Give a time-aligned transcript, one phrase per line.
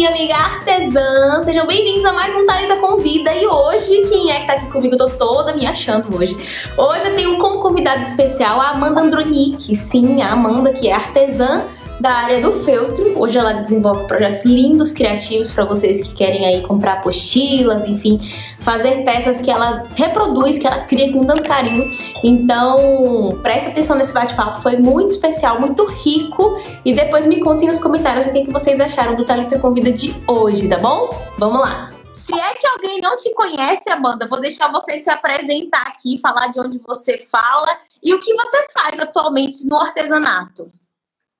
[0.00, 1.40] minha amiga artesã.
[1.44, 3.34] Sejam bem-vindos a mais um Thalita Convida.
[3.34, 4.94] E hoje, quem é que tá aqui comigo?
[4.94, 6.34] Eu tô toda me achando hoje.
[6.74, 9.76] Hoje eu tenho como convidada especial a Amanda Andronic.
[9.76, 11.68] Sim, a Amanda, que é artesã
[12.00, 13.20] da área do feltro.
[13.20, 18.18] Hoje ela desenvolve projetos lindos, criativos para vocês que querem aí comprar apostilas, enfim,
[18.60, 21.90] fazer peças que ela reproduz, que ela cria com tanto carinho.
[22.24, 26.58] Então, preste atenção nesse bate-papo, foi muito especial, muito rico.
[26.84, 30.14] E depois me contem nos comentários o que, que vocês acharam do Talita Convida de
[30.26, 31.10] hoje, tá bom?
[31.36, 31.90] Vamos lá!
[32.14, 36.46] Se é que alguém não te conhece, Amanda, vou deixar você se apresentar aqui, falar
[36.48, 40.70] de onde você fala e o que você faz atualmente no artesanato.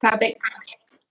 [0.01, 0.35] Tá bem.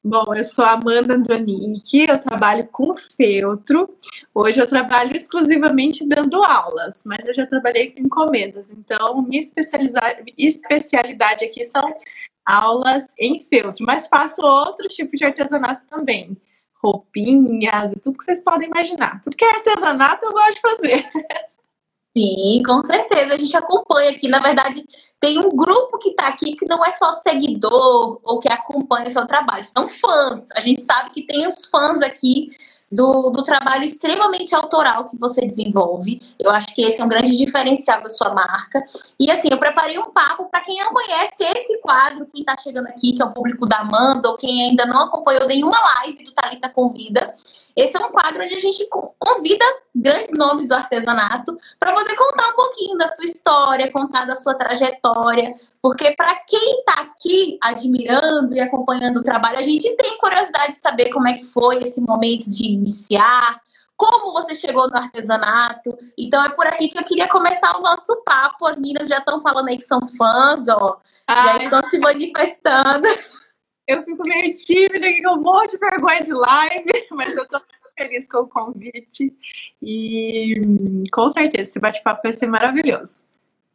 [0.03, 3.93] Bom, eu sou Amanda Andronic, eu trabalho com feltro.
[4.34, 8.71] Hoje eu trabalho exclusivamente dando aulas, mas eu já trabalhei com encomendas.
[8.71, 9.41] Então, minha
[10.38, 11.95] especialidade aqui são
[12.45, 16.35] aulas em feltro, mas faço outro tipo de artesanato também.
[16.81, 19.19] Roupinhas e tudo que vocês podem imaginar.
[19.22, 21.09] Tudo que é artesanato eu gosto de fazer.
[22.17, 23.35] Sim, com certeza.
[23.35, 24.27] A gente acompanha aqui.
[24.27, 24.83] Na verdade,
[25.19, 29.09] tem um grupo que está aqui que não é só seguidor ou que acompanha o
[29.09, 30.49] seu trabalho, são fãs.
[30.55, 32.49] A gente sabe que tem os fãs aqui
[32.91, 36.19] do, do trabalho extremamente autoral que você desenvolve.
[36.39, 38.83] Eu acho que esse é um grande diferencial da sua marca.
[39.19, 41.44] E assim, eu preparei um papo para quem não conhece
[41.89, 45.05] quadro, quem está chegando aqui, que é o público da Amanda, ou quem ainda não
[45.05, 47.33] acompanhou nenhuma live do Talita Convida.
[47.75, 48.87] Esse é um quadro onde a gente
[49.17, 54.35] convida grandes nomes do artesanato para poder contar um pouquinho da sua história, contar da
[54.35, 60.17] sua trajetória, porque para quem está aqui admirando e acompanhando o trabalho, a gente tem
[60.17, 63.61] curiosidade de saber como é que foi esse momento de iniciar,
[64.00, 65.95] como você chegou no artesanato.
[66.17, 68.66] Então é por aqui que eu queria começar o nosso papo.
[68.66, 71.59] As meninas já estão falando aí que são fãs, ó, Ai.
[71.59, 73.09] já estão se manifestando.
[73.86, 77.59] Eu fico meio tímida, com um monte de vergonha de live, mas eu tô
[77.97, 79.35] feliz com o convite
[79.81, 80.53] e
[81.12, 83.25] com certeza esse bate-papo vai ser maravilhoso.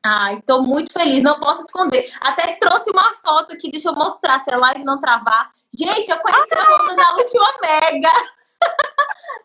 [0.02, 2.10] Ai, tô muito feliz, não posso esconder.
[2.20, 5.50] Até trouxe uma foto aqui, deixa eu mostrar se a live não travar.
[5.76, 6.62] Gente, eu conheci ah!
[6.62, 8.12] a Amanda na última Mega.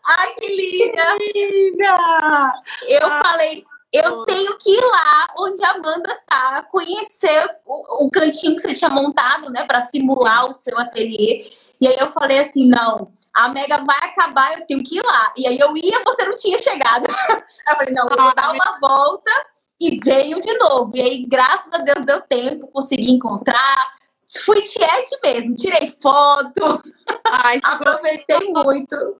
[0.05, 1.17] Ai, que linda!
[1.17, 2.53] Que linda!
[2.87, 3.23] Eu ah.
[3.23, 8.61] falei, eu tenho que ir lá onde a Amanda tá, conhecer o, o cantinho que
[8.61, 11.43] você tinha montado, né, para simular o seu ateliê.
[11.81, 15.33] E aí eu falei assim: não, a Mega vai acabar, eu tenho que ir lá.
[15.35, 17.07] E aí eu ia, você não tinha chegado.
[17.67, 19.31] eu falei: não, vou dar uma volta
[19.79, 20.91] e venho de novo.
[20.95, 23.98] E aí, graças a Deus, deu tempo, consegui encontrar.
[24.45, 26.79] Fui tiete mesmo, tirei foto,
[27.31, 29.19] Ai, aproveitei muito.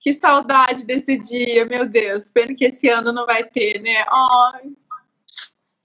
[0.00, 2.28] Que saudade desse dia, meu Deus.
[2.28, 4.04] Pena que esse ano não vai ter, né?
[4.08, 4.70] Ai.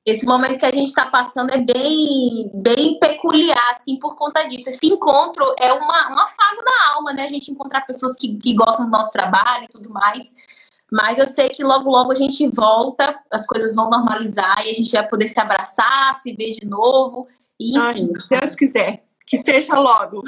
[0.05, 4.69] Esse momento que a gente está passando é bem, bem peculiar, assim, por conta disso.
[4.69, 7.23] Esse encontro é uma, um afago na alma, né?
[7.23, 10.35] A gente encontrar pessoas que, que gostam do nosso trabalho e tudo mais.
[10.91, 14.73] Mas eu sei que logo, logo a gente volta, as coisas vão normalizar e a
[14.73, 17.27] gente vai poder se abraçar, se ver de novo.
[17.69, 17.79] Enfim.
[17.79, 19.03] Ai, se Deus quiser.
[19.25, 20.21] Que seja logo.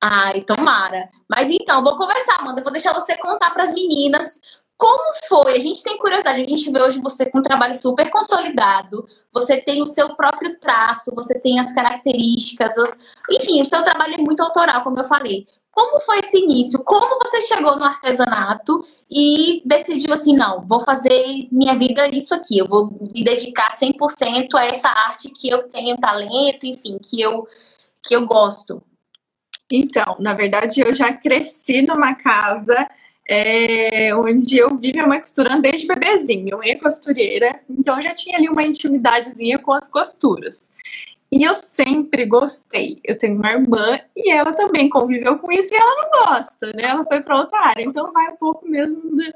[0.00, 1.08] Ai, tomara.
[1.28, 2.62] Mas então, vou conversar, Amanda.
[2.62, 4.40] vou deixar você contar para as meninas
[4.82, 5.56] como foi.
[5.56, 9.06] A gente tem curiosidade, a gente vê hoje você com um trabalho super consolidado.
[9.32, 12.98] Você tem o seu próprio traço, você tem as características, os...
[13.30, 15.46] enfim, o seu trabalho é muito autoral, como eu falei.
[15.72, 16.78] Como foi esse início?
[16.84, 22.58] Como você chegou no artesanato e decidiu assim, não, vou fazer minha vida isso aqui,
[22.58, 27.48] eu vou me dedicar 100% a essa arte que eu tenho talento, enfim, que eu
[28.02, 28.82] que eu gosto.
[29.70, 32.86] Então, na verdade, eu já cresci numa casa
[33.28, 36.44] é, onde eu vi minha mãe costurando desde bebezinho.
[36.44, 40.70] Minha mãe é costureira, então eu já tinha ali uma intimidadezinha com as costuras.
[41.32, 43.00] E eu sempre gostei.
[43.02, 46.82] Eu tenho uma irmã e ela também conviveu com isso e ela não gosta, né?
[46.82, 49.32] Ela foi para outra área, então vai um pouco mesmo de,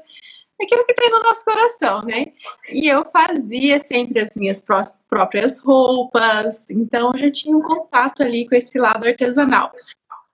[0.59, 2.27] daquilo que tem no nosso coração, né?
[2.71, 8.21] E eu fazia sempre as minhas pró próprias roupas, então eu já tinha um contato
[8.21, 9.71] ali com esse lado artesanal.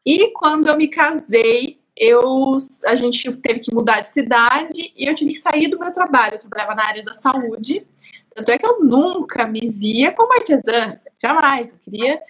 [0.06, 2.58] E quando eu me casei, eu,
[2.88, 6.34] a gente teve que mudar de cidade e eu tive que sair do meu trabalho.
[6.34, 7.88] Eu trabalhava na área da saúde,
[8.36, 11.72] tanto é que eu nunca me via como artesã, jamais.
[11.72, 12.22] Eu queria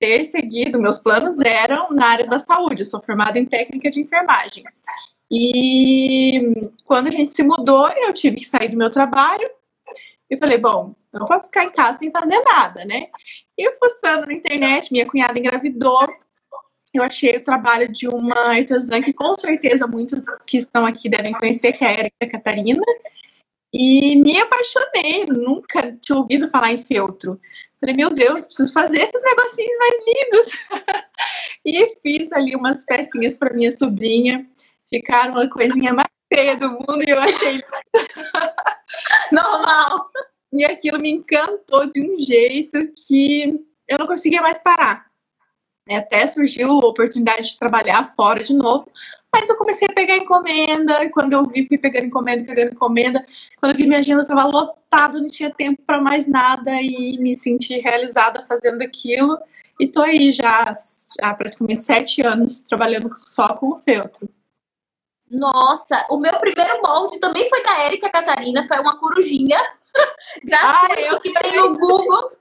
[0.00, 2.82] ter seguido, meus planos eram na área da saúde.
[2.82, 4.64] Eu sou formada em técnica de enfermagem.
[5.30, 9.48] E quando a gente se mudou, eu tive que sair do meu trabalho.
[10.28, 13.08] E falei, bom, eu não posso ficar em casa sem fazer nada, né?
[13.56, 13.72] E eu
[14.26, 16.08] na internet, minha cunhada engravidou,
[16.94, 21.32] eu achei o trabalho de uma artesã que com certeza muitos que estão aqui devem
[21.32, 22.82] conhecer, que é a Erika Catarina,
[23.72, 27.40] e me apaixonei, nunca tinha ouvido falar em feltro.
[27.82, 30.52] Falei, meu Deus, preciso fazer esses negocinhos mais lindos.
[31.66, 34.48] e fiz ali umas pecinhas para minha sobrinha,
[34.88, 37.60] ficaram a coisinha mais feia do mundo e eu achei
[39.32, 40.08] normal.
[40.52, 45.11] E aquilo me encantou de um jeito que eu não conseguia mais parar.
[45.96, 48.90] Até surgiu a oportunidade de trabalhar fora de novo,
[49.34, 53.24] mas eu comecei a pegar encomenda, e quando eu vi, fui pegando encomenda, pegando encomenda.
[53.58, 57.36] Quando eu vi minha agenda estava lotada, não tinha tempo para mais nada e me
[57.36, 59.38] senti realizada fazendo aquilo.
[59.80, 60.70] E tô aí já
[61.22, 64.28] há praticamente sete anos trabalhando só com o feltro.
[65.30, 69.58] Nossa, o meu primeiro molde também foi da Érica Catarina, foi uma corujinha.
[70.44, 72.32] Graças ah, eu que tenho o Google.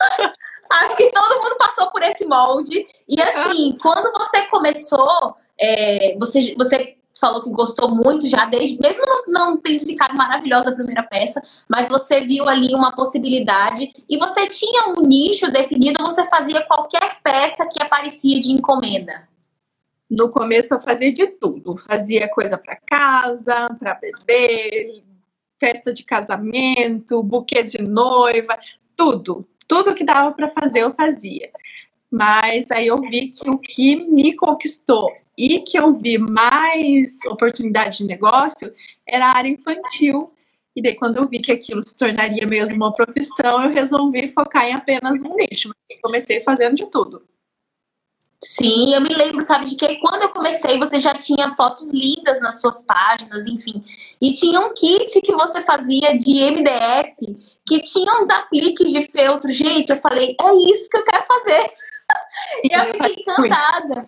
[0.70, 2.86] Acho que todo mundo passou por esse molde.
[3.08, 9.04] E assim, quando você começou, é, você, você falou que gostou muito já, desde mesmo
[9.04, 14.16] não, não tendo ficado maravilhosa a primeira peça, mas você viu ali uma possibilidade e
[14.16, 19.28] você tinha um nicho definido, você fazia qualquer peça que aparecia de encomenda.
[20.08, 25.02] No começo eu fazia de tudo, fazia coisa para casa, para bebê,
[25.60, 28.58] festa de casamento, buquê de noiva,
[28.96, 31.50] tudo, tudo que dava para fazer eu fazia.
[32.10, 37.98] Mas aí eu vi que o que me conquistou e que eu vi mais oportunidade
[37.98, 38.72] de negócio
[39.06, 40.28] era a área infantil.
[40.74, 44.64] E daí, quando eu vi que aquilo se tornaria mesmo uma profissão, eu resolvi focar
[44.64, 45.70] em apenas um nicho.
[46.00, 47.22] Comecei fazendo de tudo.
[48.42, 52.40] Sim, eu me lembro, sabe, de que quando eu comecei você já tinha fotos lindas
[52.40, 53.84] nas suas páginas, enfim.
[54.22, 59.52] E tinha um kit que você fazia de MDF, que tinha uns apliques de feltro.
[59.52, 61.70] Gente, eu falei, é isso que eu quero fazer.
[62.64, 64.06] e eu fiquei encantada.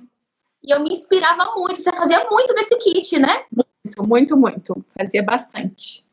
[0.63, 1.81] E eu me inspirava muito.
[1.81, 3.45] Você fazia muito desse kit, né?
[3.53, 4.85] Muito, muito, muito.
[4.99, 6.05] Fazia bastante.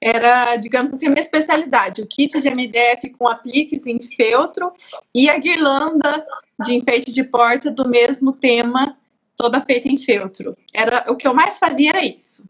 [0.00, 2.02] Era, digamos assim, a minha especialidade.
[2.02, 4.72] O kit de MDF com apliques em feltro
[5.14, 6.24] e a guirlanda
[6.60, 8.96] de enfeite de porta do mesmo tema,
[9.36, 10.56] toda feita em feltro.
[10.72, 12.44] Era o que eu mais fazia era isso.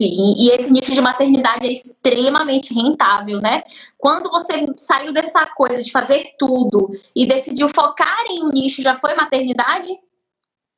[0.00, 3.64] Sim, e esse nicho de maternidade é extremamente rentável, né?
[3.96, 8.94] Quando você saiu dessa coisa de fazer tudo e decidiu focar em um nicho, já
[8.94, 9.88] foi maternidade?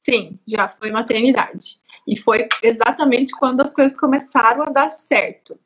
[0.01, 1.79] Sim, já foi maternidade.
[2.07, 5.59] E foi exatamente quando as coisas começaram a dar certo.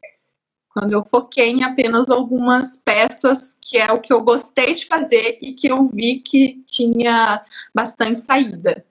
[0.71, 5.39] Quando eu foquei em apenas algumas peças, que é o que eu gostei de fazer
[5.41, 8.85] e que eu vi que tinha bastante saída.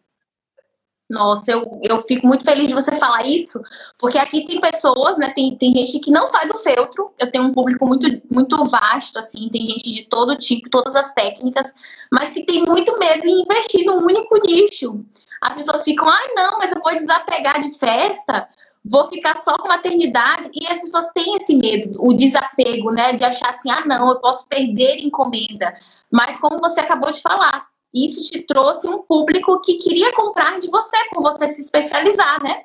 [1.14, 3.62] Nossa, eu, eu fico muito feliz de você falar isso,
[4.00, 5.32] porque aqui tem pessoas, né?
[5.36, 7.14] Tem, tem gente que não sai do feltro.
[7.20, 11.14] Eu tenho um público muito, muito vasto, assim, tem gente de todo tipo, todas as
[11.14, 11.72] técnicas,
[12.12, 15.06] mas que tem muito medo em investir num único nicho.
[15.40, 18.48] As pessoas ficam, ai, não, mas eu vou desapegar de festa,
[18.84, 20.50] vou ficar só com maternidade.
[20.52, 23.14] E as pessoas têm esse medo, o desapego, né?
[23.14, 25.76] De achar assim, ah, não, eu posso perder encomenda.
[26.10, 30.70] Mas como você acabou de falar, isso te trouxe um público que queria comprar de
[30.70, 32.64] você, por você se especializar, né?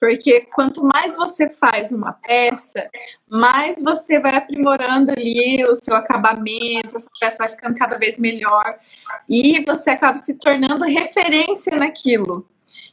[0.00, 2.90] Porque quanto mais você faz uma peça,
[3.30, 8.18] mais você vai aprimorando ali o seu acabamento, a sua peça vai ficando cada vez
[8.18, 8.80] melhor
[9.28, 12.44] e você acaba se tornando referência naquilo.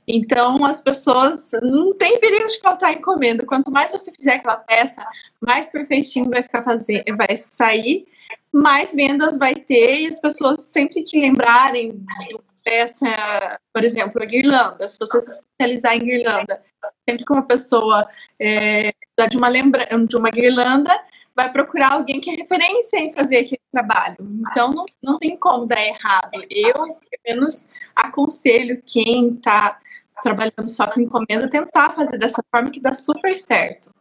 [0.07, 3.43] Então, as pessoas não tem perigo de faltar encomenda.
[3.43, 5.03] Quanto mais você fizer aquela peça,
[5.39, 8.07] mais perfeitinho vai ficar fazer, vai sair
[8.51, 12.03] mais vendas vai ter e as pessoas sempre que lembrarem
[12.63, 16.61] peça, por exemplo, a guirlanda, se você se especializar em guirlanda,
[17.07, 18.07] sempre que uma pessoa
[18.39, 18.93] é,
[19.29, 20.91] de uma lembra de uma guirlanda,
[21.35, 24.17] vai procurar alguém que é referência em fazer aquele trabalho.
[24.49, 26.43] Então não, não tem como dar errado.
[26.49, 29.79] Eu, pelo menos, aconselho quem está
[30.21, 33.91] trabalhando só com encomenda tentar fazer dessa forma que dá super certo.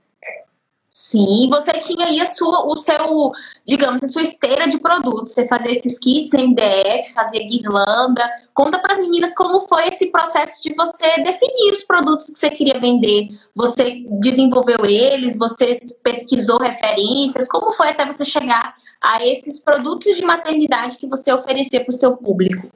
[1.09, 3.33] Sim, você tinha aí a sua, o seu,
[3.65, 5.33] digamos, a sua esteira de produtos.
[5.33, 8.31] Você fazia esses kits MDF, fazia guirlanda.
[8.53, 12.51] Conta para as meninas como foi esse processo de você definir os produtos que você
[12.51, 13.29] queria vender.
[13.55, 15.73] Você desenvolveu eles, você
[16.03, 17.49] pesquisou referências.
[17.49, 21.97] Como foi até você chegar a esses produtos de maternidade que você oferecia para o
[21.97, 22.69] seu público?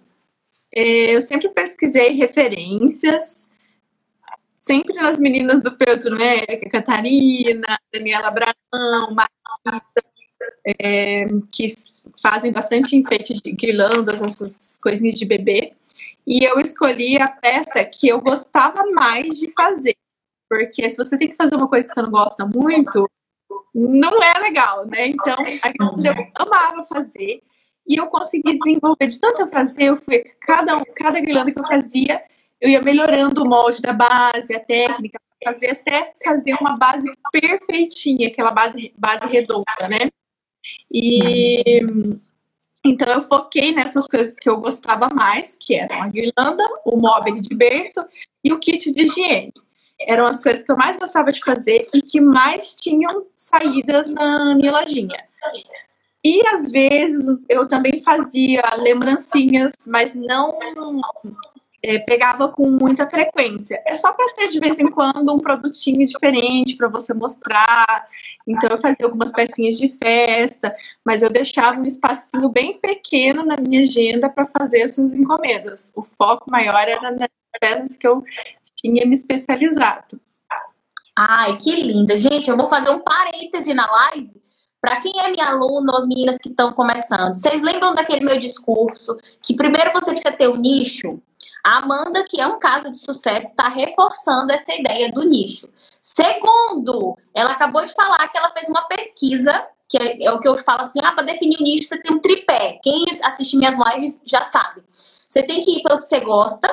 [0.74, 3.51] É, eu sempre pesquisei referências
[4.62, 6.46] sempre nas meninas do Feltro, né?
[6.70, 9.82] Catarina, Daniela Abraão, Marisa,
[10.80, 11.66] é, que
[12.22, 15.72] fazem bastante enfeite de guirlandas, essas coisinhas de bebê.
[16.24, 19.96] E eu escolhi a peça que eu gostava mais de fazer.
[20.48, 23.10] Porque se você tem que fazer uma coisa que você não gosta muito,
[23.74, 25.08] não é legal, né?
[25.08, 25.36] Então,
[26.04, 27.42] eu amava fazer.
[27.84, 31.66] E eu consegui desenvolver de tanto eu fazer, eu fui, cada, cada guirlanda que eu
[31.66, 32.22] fazia,
[32.62, 38.28] eu ia melhorando o molde da base, a técnica, fazer até fazer uma base perfeitinha,
[38.28, 40.08] aquela base, base redonda, né?
[40.90, 41.80] E
[42.84, 47.34] Então eu foquei nessas coisas que eu gostava mais, que eram a guirlanda, o móvel
[47.34, 48.04] de berço
[48.44, 49.52] e o kit de higiene.
[50.00, 54.54] Eram as coisas que eu mais gostava de fazer e que mais tinham saídas na
[54.54, 55.24] minha lojinha.
[56.24, 60.58] E às vezes eu também fazia lembrancinhas, mas não
[61.82, 63.82] é, pegava com muita frequência.
[63.86, 68.06] É só para ter de vez em quando um produtinho diferente para você mostrar.
[68.46, 70.74] Então eu fazia algumas pecinhas de festa,
[71.04, 75.92] mas eu deixava um espacinho bem pequeno na minha agenda para fazer essas encomendas.
[75.96, 77.28] O foco maior era nas
[77.60, 78.22] peças que eu
[78.76, 80.20] tinha me especializado.
[81.16, 82.16] Ai, que linda.
[82.16, 84.42] Gente, eu vou fazer um parêntese na live
[84.80, 87.36] para quem é minha aluna, as meninas que estão começando.
[87.36, 91.22] Vocês lembram daquele meu discurso que primeiro você precisa ter o um nicho?
[91.64, 95.68] A Amanda, que é um caso de sucesso, está reforçando essa ideia do nicho.
[96.02, 100.48] Segundo, ela acabou de falar que ela fez uma pesquisa, que é, é o que
[100.48, 102.80] eu falo assim: ah, para definir o nicho você tem um tripé.
[102.82, 104.82] Quem assiste minhas lives já sabe.
[105.28, 106.68] Você tem que ir pelo que você gosta,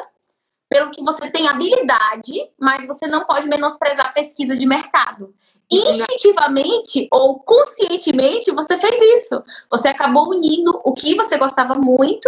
[0.68, 5.34] pelo que você tem habilidade, mas você não pode menosprezar a pesquisa de mercado.
[5.72, 9.44] Instintivamente ou conscientemente você fez isso.
[9.70, 12.28] Você acabou unindo o que você gostava muito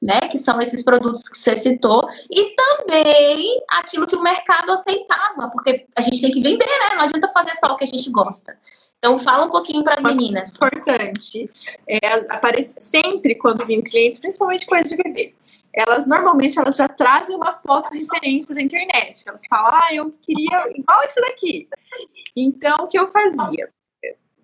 [0.00, 0.20] né?
[0.30, 5.86] Que são esses produtos que você citou, e também aquilo que o mercado aceitava, porque
[5.96, 6.96] a gente tem que vender, né?
[6.96, 8.56] Não adianta fazer só o que a gente gosta.
[8.98, 10.54] Então, fala um pouquinho para as meninas.
[10.56, 11.48] Importante.
[11.88, 15.34] É, aparece sempre quando vem clientes, principalmente coisas de bebê.
[15.72, 19.24] Elas normalmente elas já trazem uma foto referência da internet.
[19.26, 21.68] Elas falam, ah, eu queria igual isso daqui.
[22.36, 23.70] Então, o que eu fazia?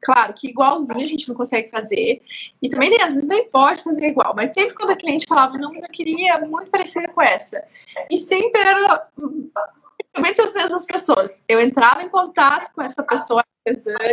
[0.07, 2.23] Claro que igualzinho a gente não consegue fazer.
[2.63, 4.35] E também, às vezes, nem pode fazer igual.
[4.37, 7.65] Mas sempre quando a cliente falava, não, mas eu queria muito parecida com essa.
[8.09, 9.09] E sempre era
[9.99, 11.43] praticamente as mesmas pessoas.
[11.49, 13.43] Eu entrava em contato com essa pessoa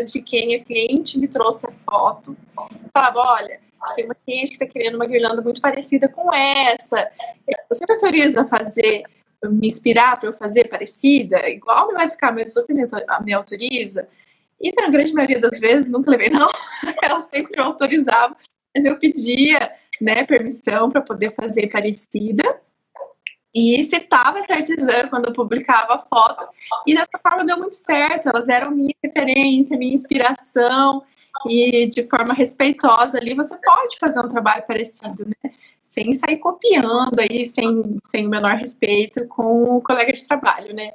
[0.03, 2.35] de quem é cliente, me trouxe a foto.
[2.91, 3.59] Falava, olha,
[3.93, 7.07] tem uma cliente que está querendo uma guirlanda muito parecida com essa.
[7.69, 9.03] Você me autoriza a fazer,
[9.43, 11.47] me inspirar para eu fazer parecida?
[11.47, 14.09] Igual não vai ficar, mas você me autoriza?
[14.63, 16.49] E na grande maioria das vezes, nunca levei não,
[17.03, 18.35] ela sempre me autorizava,
[18.73, 22.61] mas eu pedia, né, permissão para poder fazer parecida.
[23.55, 26.43] E citava essa artesã quando eu publicava a foto.
[26.87, 28.27] E dessa forma deu muito certo.
[28.27, 31.03] Elas eram minha referência, minha inspiração.
[31.47, 35.51] E de forma respeitosa ali, você pode fazer um trabalho parecido, né?
[35.83, 40.89] Sem sair copiando aí, sem, sem o menor respeito com o colega de trabalho, né?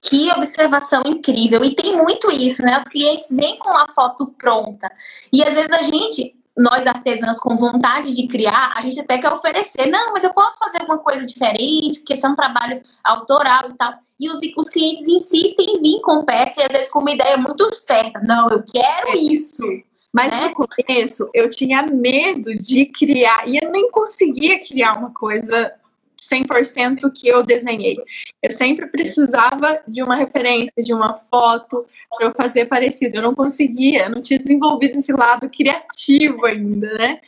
[0.00, 1.64] Que observação incrível.
[1.64, 2.78] E tem muito isso, né?
[2.78, 4.90] Os clientes vêm com a foto pronta.
[5.32, 9.32] E às vezes a gente, nós artesãs com vontade de criar, a gente até quer
[9.32, 9.86] oferecer.
[9.88, 13.74] Não, mas eu posso fazer alguma coisa diferente, porque isso é um trabalho autoral e
[13.74, 13.94] tal.
[14.20, 17.36] E os, os clientes insistem em vir com peça e às vezes com uma ideia
[17.36, 18.20] muito certa.
[18.20, 19.64] Não, eu quero isso.
[20.12, 20.48] Mas né?
[20.48, 25.72] no começo eu tinha medo de criar e eu nem conseguia criar uma coisa
[26.20, 27.96] 100% que eu desenhei.
[28.42, 33.16] Eu sempre precisava de uma referência, de uma foto para eu fazer parecido.
[33.16, 37.20] Eu não conseguia, eu não tinha desenvolvido esse lado criativo ainda, né?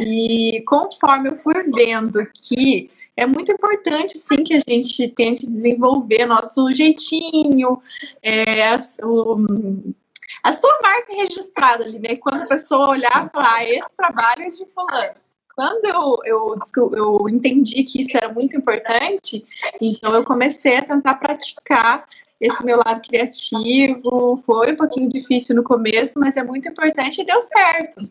[0.00, 6.26] E conforme eu fui vendo que é muito importante, sim, que a gente tente desenvolver
[6.26, 7.80] nosso jeitinho,
[8.22, 9.38] é, o,
[10.42, 12.16] a sua marca registrada ali, né?
[12.16, 15.25] Quando a pessoa olhar e falar, ah, esse trabalho é de fulano
[15.56, 16.54] quando eu, eu,
[16.94, 19.46] eu entendi que isso era muito importante,
[19.80, 22.06] então eu comecei a tentar praticar
[22.38, 24.36] esse meu lado criativo.
[24.44, 28.06] Foi um pouquinho difícil no começo, mas é muito importante e deu certo.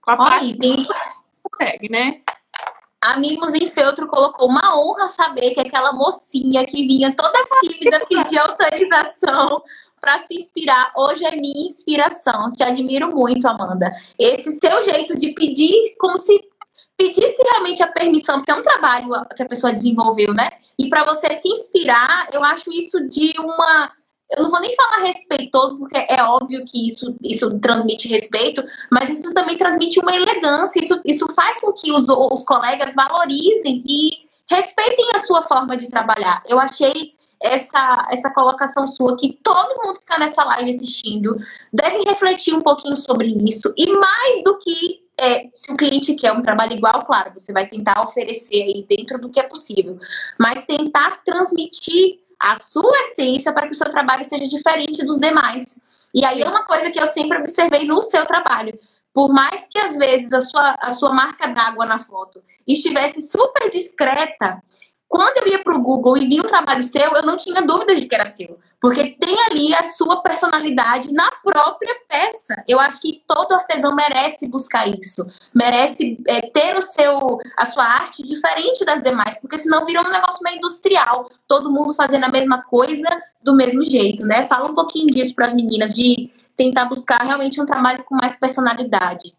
[0.00, 0.86] Com a prática, tem...
[1.42, 2.22] consegue, né?
[2.98, 8.06] A Mimos em Feltro colocou uma honra saber que aquela mocinha que vinha toda tímida
[8.06, 9.62] pedir autorização
[10.02, 10.92] para se inspirar.
[10.96, 12.50] Hoje é minha inspiração.
[12.50, 13.92] Te admiro muito, Amanda.
[14.18, 16.42] Esse seu jeito de pedir, como se
[16.96, 20.50] pedisse realmente a permissão, porque é um trabalho que a pessoa desenvolveu, né?
[20.76, 23.92] E para você se inspirar, eu acho isso de uma.
[24.36, 29.10] Eu não vou nem falar respeitoso, porque é óbvio que isso, isso transmite respeito, mas
[29.10, 30.80] isso também transmite uma elegância.
[30.80, 34.10] Isso, isso faz com que os, os colegas valorizem e
[34.50, 36.42] respeitem a sua forma de trabalhar.
[36.48, 41.36] Eu achei essa, essa colocação sua, que todo mundo que está nessa live assistindo
[41.72, 43.72] deve refletir um pouquinho sobre isso.
[43.76, 47.66] E mais do que é, se o cliente quer um trabalho igual, claro, você vai
[47.66, 49.98] tentar oferecer aí dentro do que é possível,
[50.38, 55.78] mas tentar transmitir a sua essência para que o seu trabalho seja diferente dos demais.
[56.14, 58.78] E aí é uma coisa que eu sempre observei no seu trabalho.
[59.14, 63.70] Por mais que às vezes a sua, a sua marca d'água na foto estivesse super
[63.70, 64.62] discreta,
[65.12, 68.00] quando eu ia para o Google e vi o trabalho seu, eu não tinha dúvidas
[68.00, 68.58] de que era seu.
[68.80, 72.64] Porque tem ali a sua personalidade na própria peça.
[72.66, 75.22] Eu acho que todo artesão merece buscar isso.
[75.54, 79.38] Merece é, ter o seu, a sua arte diferente das demais.
[79.38, 81.28] Porque senão vira um negócio meio industrial.
[81.46, 83.06] Todo mundo fazendo a mesma coisa
[83.42, 84.46] do mesmo jeito, né?
[84.46, 88.34] Fala um pouquinho disso para as meninas, de tentar buscar realmente um trabalho com mais
[88.36, 89.34] personalidade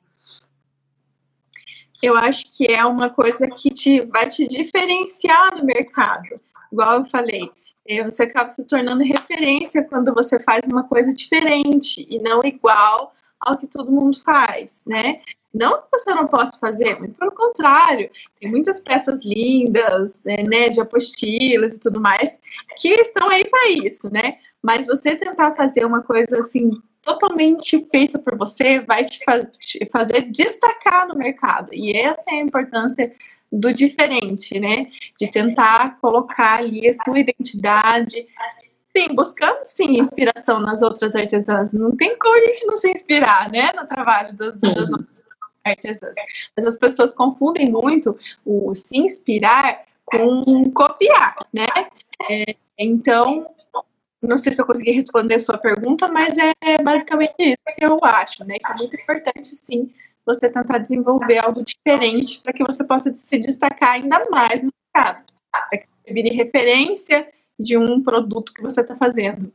[2.03, 6.37] eu acho que é uma coisa que te, vai te diferenciar no mercado.
[6.69, 7.49] Igual eu falei,
[7.87, 13.13] é, você acaba se tornando referência quando você faz uma coisa diferente e não igual
[13.39, 15.17] ao que todo mundo faz, né?
[15.53, 20.81] Não que você não possa fazer, pelo contrário, tem muitas peças lindas, é, né, de
[20.81, 22.37] apostilas e tudo mais,
[22.75, 24.39] que estão aí para isso, né?
[24.61, 26.71] Mas você tentar fazer uma coisa assim
[27.03, 31.69] totalmente feito por você vai te, faz, te fazer destacar no mercado.
[31.73, 33.13] E essa é a importância
[33.51, 34.87] do diferente, né?
[35.19, 38.25] De tentar colocar ali a sua identidade.
[38.95, 41.73] Sim, buscando sim inspiração nas outras artesãs.
[41.73, 43.71] Não tem como a gente não se inspirar, né?
[43.75, 45.07] No trabalho das, das outras
[45.63, 46.15] artesãs.
[46.55, 51.67] Mas as pessoas confundem muito o se inspirar com copiar, né?
[52.29, 53.47] É, então,
[54.27, 57.99] não sei se eu consegui responder a sua pergunta, mas é basicamente isso que eu
[58.03, 58.57] acho, né?
[58.59, 59.91] Que é muito importante, sim,
[60.25, 65.23] você tentar desenvolver algo diferente para que você possa se destacar ainda mais no mercado.
[65.51, 67.27] Para que você vire referência
[67.59, 69.51] de um produto que você está fazendo.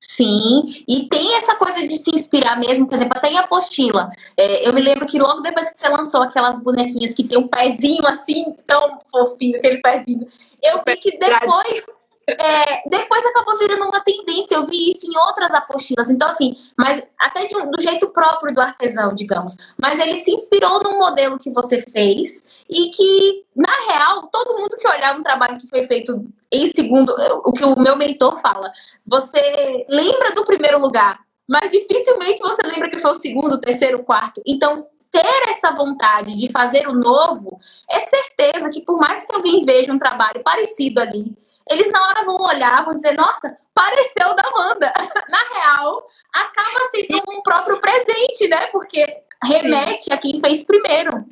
[0.00, 4.10] Sim, e tem essa coisa de se inspirar mesmo, por exemplo, até em apostila.
[4.36, 7.46] É, eu me lembro que logo depois que você lançou aquelas bonequinhas que tem um
[7.46, 10.26] pezinho assim, tão fofinho, aquele pezinho,
[10.62, 11.84] eu vi que depois
[12.28, 14.54] é, depois acabou virando uma tendência.
[14.54, 16.10] Eu vi isso em outras apostilas.
[16.10, 19.56] Então, assim, mas até de, do jeito próprio do artesão, digamos.
[19.80, 24.76] Mas ele se inspirou num modelo que você fez e que, na real, todo mundo
[24.78, 27.14] que olhar um trabalho que foi feito em segundo,
[27.44, 28.70] o que o meu mentor fala,
[29.06, 33.98] você lembra do primeiro lugar, mas dificilmente você lembra que foi o segundo, o terceiro,
[33.98, 34.42] o quarto.
[34.46, 37.58] Então, ter essa vontade de fazer o novo,
[37.90, 41.36] é certeza que por mais que alguém veja um trabalho parecido ali,
[41.70, 44.92] eles na hora vão olhar, vão dizer, nossa, pareceu da Amanda.
[45.28, 48.66] na real, acaba sendo um próprio presente, né?
[48.68, 49.04] Porque
[49.42, 51.24] remete a quem fez primeiro.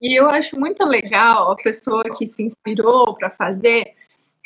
[0.00, 3.94] E eu acho muito legal a pessoa que se inspirou para fazer,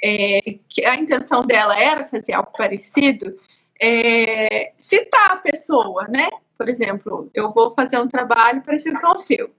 [0.03, 3.39] é, que a intenção dela era fazer algo parecido,
[3.81, 6.29] é, citar a pessoa, né?
[6.57, 9.51] Por exemplo, eu vou fazer um trabalho parecido com o seu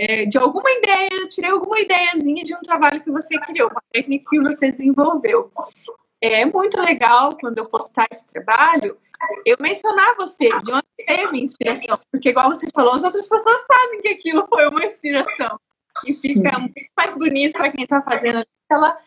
[0.00, 3.82] é, de alguma ideia, eu tirei alguma ideiazinha de um trabalho que você criou, uma
[3.92, 5.52] técnica que você desenvolveu.
[6.22, 8.96] É muito legal quando eu postar esse trabalho,
[9.44, 13.28] eu mencionar você, de onde veio a minha inspiração, porque igual você falou, as outras
[13.28, 15.60] pessoas sabem que aquilo foi uma inspiração.
[16.06, 16.60] E fica Sim.
[16.60, 18.98] muito mais bonito para quem está fazendo ela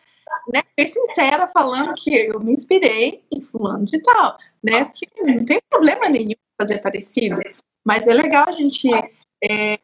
[0.52, 4.84] né, ser sincera falando que eu me inspirei em fulano de tal, né?
[4.84, 7.40] Porque não tem problema nenhum fazer parecido,
[7.84, 8.88] mas é legal a gente
[9.42, 9.78] é,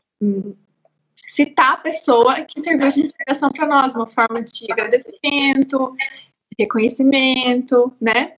[1.30, 7.92] citar a pessoa que serviu de inspiração para nós, uma forma de agradecimento, de reconhecimento,
[8.00, 8.32] né?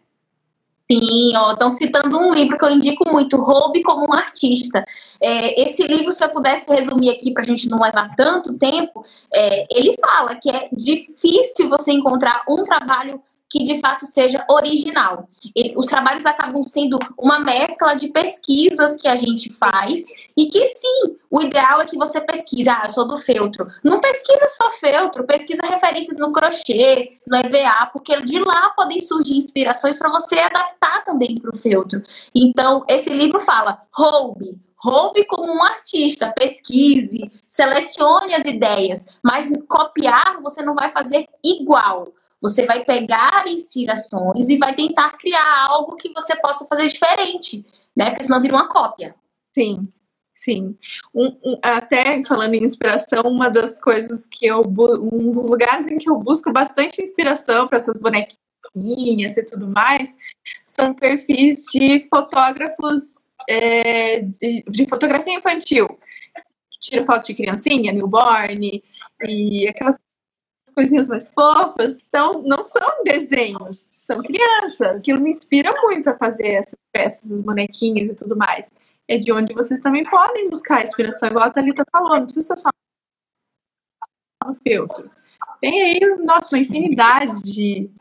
[0.91, 4.83] Sim, estão citando um livro que eu indico muito, Roube como um Artista.
[5.21, 9.01] É, esse livro, se eu pudesse resumir aqui para a gente não levar tanto tempo,
[9.33, 13.21] é, ele fala que é difícil você encontrar um trabalho
[13.51, 15.27] que de fato seja original.
[15.75, 20.05] Os trabalhos acabam sendo uma mescla de pesquisas que a gente faz
[20.37, 22.69] e que sim, o ideal é que você pesquise.
[22.69, 23.67] Ah, eu sou do feltro.
[23.83, 29.37] Não pesquisa só feltro, pesquisa referências no crochê, no EVA, porque de lá podem surgir
[29.37, 32.01] inspirações para você adaptar também para o feltro.
[32.33, 40.41] Então, esse livro fala: roube, roube como um artista, pesquise, selecione as ideias, mas copiar
[40.41, 42.07] você não vai fazer igual.
[42.41, 48.09] Você vai pegar inspirações e vai tentar criar algo que você possa fazer diferente, né?
[48.09, 49.15] Porque senão vira uma cópia.
[49.53, 49.87] Sim,
[50.33, 50.75] sim.
[51.13, 55.97] Um, um, até falando em inspiração, uma das coisas que eu um dos lugares em
[55.97, 60.17] que eu busco bastante inspiração para essas bonequinhas e tudo mais
[60.65, 65.99] são perfis de fotógrafos é, de, de fotografia infantil.
[66.79, 68.83] Tira foto de criancinha, newborn,
[69.23, 69.99] e aquelas
[70.73, 71.99] coisinhas mais fofas.
[72.07, 75.01] Então, não são desenhos, são crianças.
[75.01, 78.71] Aquilo me inspira muito a fazer essas peças, as bonequinhas e tudo mais.
[79.07, 82.69] É de onde vocês também podem buscar inspiração, igual a Thalita falou, não precisa só
[84.45, 85.03] no filtro.
[85.59, 87.91] Tem aí, nossa, uma infinidade de.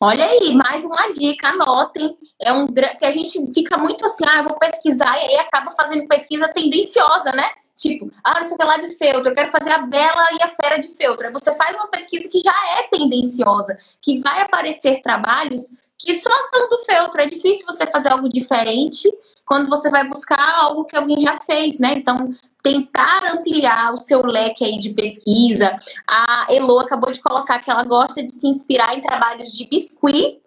[0.00, 2.16] Olha aí, mais uma dica, anotem.
[2.40, 5.72] É um que a gente fica muito assim, ah, eu vou pesquisar, e aí acaba
[5.72, 7.50] fazendo pesquisa tendenciosa, né?
[7.76, 10.42] Tipo, ah, não sei o que lá de feltro, eu quero fazer a Bela e
[10.42, 11.26] a Fera de feltro.
[11.26, 16.30] Aí você faz uma pesquisa que já é tendenciosa, que vai aparecer trabalhos que só
[16.50, 17.20] são do feltro.
[17.20, 19.10] É difícil você fazer algo diferente
[19.44, 21.94] quando você vai buscar algo que alguém já fez, né?
[21.96, 22.30] Então,
[22.62, 25.76] tentar ampliar o seu leque aí de pesquisa.
[26.06, 30.40] A Elo acabou de colocar que ela gosta de se inspirar em trabalhos de biscuit,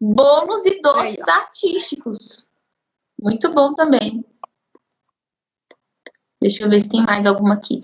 [0.00, 2.46] bolos e doces artísticos.
[3.20, 4.24] Muito bom também.
[6.46, 7.82] Deixa eu ver se tem mais alguma aqui.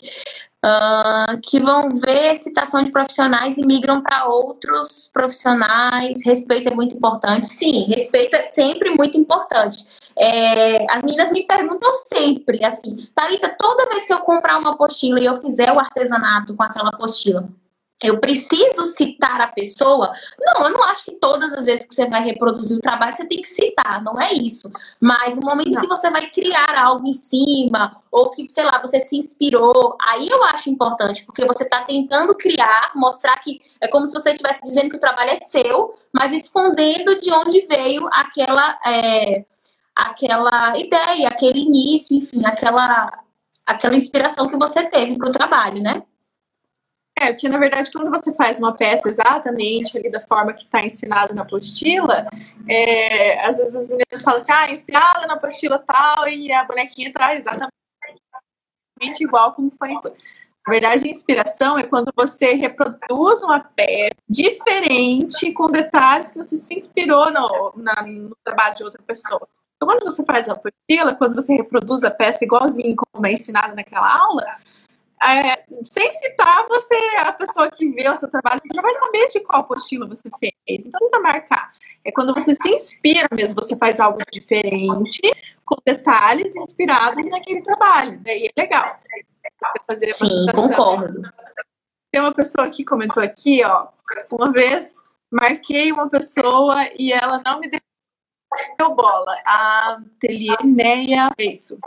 [0.64, 6.24] Uh, que vão ver citação de profissionais e migram para outros profissionais.
[6.24, 7.48] Respeito é muito importante.
[7.48, 9.84] Sim, respeito é sempre muito importante.
[10.16, 15.18] É, as meninas me perguntam sempre, assim, Thalita, toda vez que eu comprar uma apostila
[15.18, 17.48] e eu fizer o artesanato com aquela apostila,
[18.08, 20.12] eu preciso citar a pessoa.
[20.38, 23.26] Não, eu não acho que todas as vezes que você vai reproduzir o trabalho você
[23.26, 24.70] tem que citar, não é isso.
[25.00, 25.80] Mas no momento não.
[25.80, 30.28] que você vai criar algo em cima, ou que, sei lá, você se inspirou, aí
[30.28, 34.62] eu acho importante, porque você está tentando criar, mostrar que é como se você estivesse
[34.62, 38.78] dizendo que o trabalho é seu, mas escondendo de onde veio aquela.
[38.86, 39.44] É,
[39.94, 43.12] aquela ideia, aquele início, enfim, aquela,
[43.66, 46.02] aquela inspiração que você teve para o trabalho, né?
[47.18, 50.84] É, porque na verdade, quando você faz uma peça exatamente ali da forma que está
[50.84, 52.26] ensinada na apostila,
[52.68, 57.08] é, às vezes as meninas falam assim, ah, inspirada na apostila tal, e a bonequinha
[57.08, 57.72] está exatamente
[59.20, 60.08] igual como foi isso.
[60.66, 66.56] Na verdade, a inspiração é quando você reproduz uma peça diferente, com detalhes que você
[66.56, 69.46] se inspirou no, na, no trabalho de outra pessoa.
[69.76, 73.74] Então, quando você faz a apostila, quando você reproduz a peça igualzinho como é ensinado
[73.74, 74.46] naquela aula,
[75.24, 79.40] é, sem citar você, a pessoa que vê o seu trabalho, já vai saber de
[79.40, 80.86] qual apostila você fez.
[80.86, 81.72] Então, precisa marcar.
[82.04, 85.20] É quando você se inspira mesmo, você faz algo diferente,
[85.64, 88.18] com detalhes inspirados naquele trabalho.
[88.20, 88.98] Daí é legal.
[89.86, 91.22] Fazer Sim, concordo.
[92.10, 93.88] Tem uma pessoa que comentou aqui, ó.
[94.32, 94.94] Uma vez
[95.30, 99.34] marquei uma pessoa e ela não me deu bola.
[99.46, 101.78] A Ateliê Neia, é isso.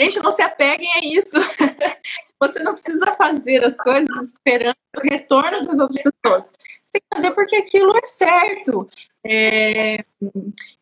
[0.00, 1.36] Gente, não se apeguem a isso.
[2.40, 6.52] Você não precisa fazer as coisas esperando o retorno das outras pessoas.
[6.86, 8.88] Você tem que fazer porque aquilo é certo.
[9.26, 10.02] É...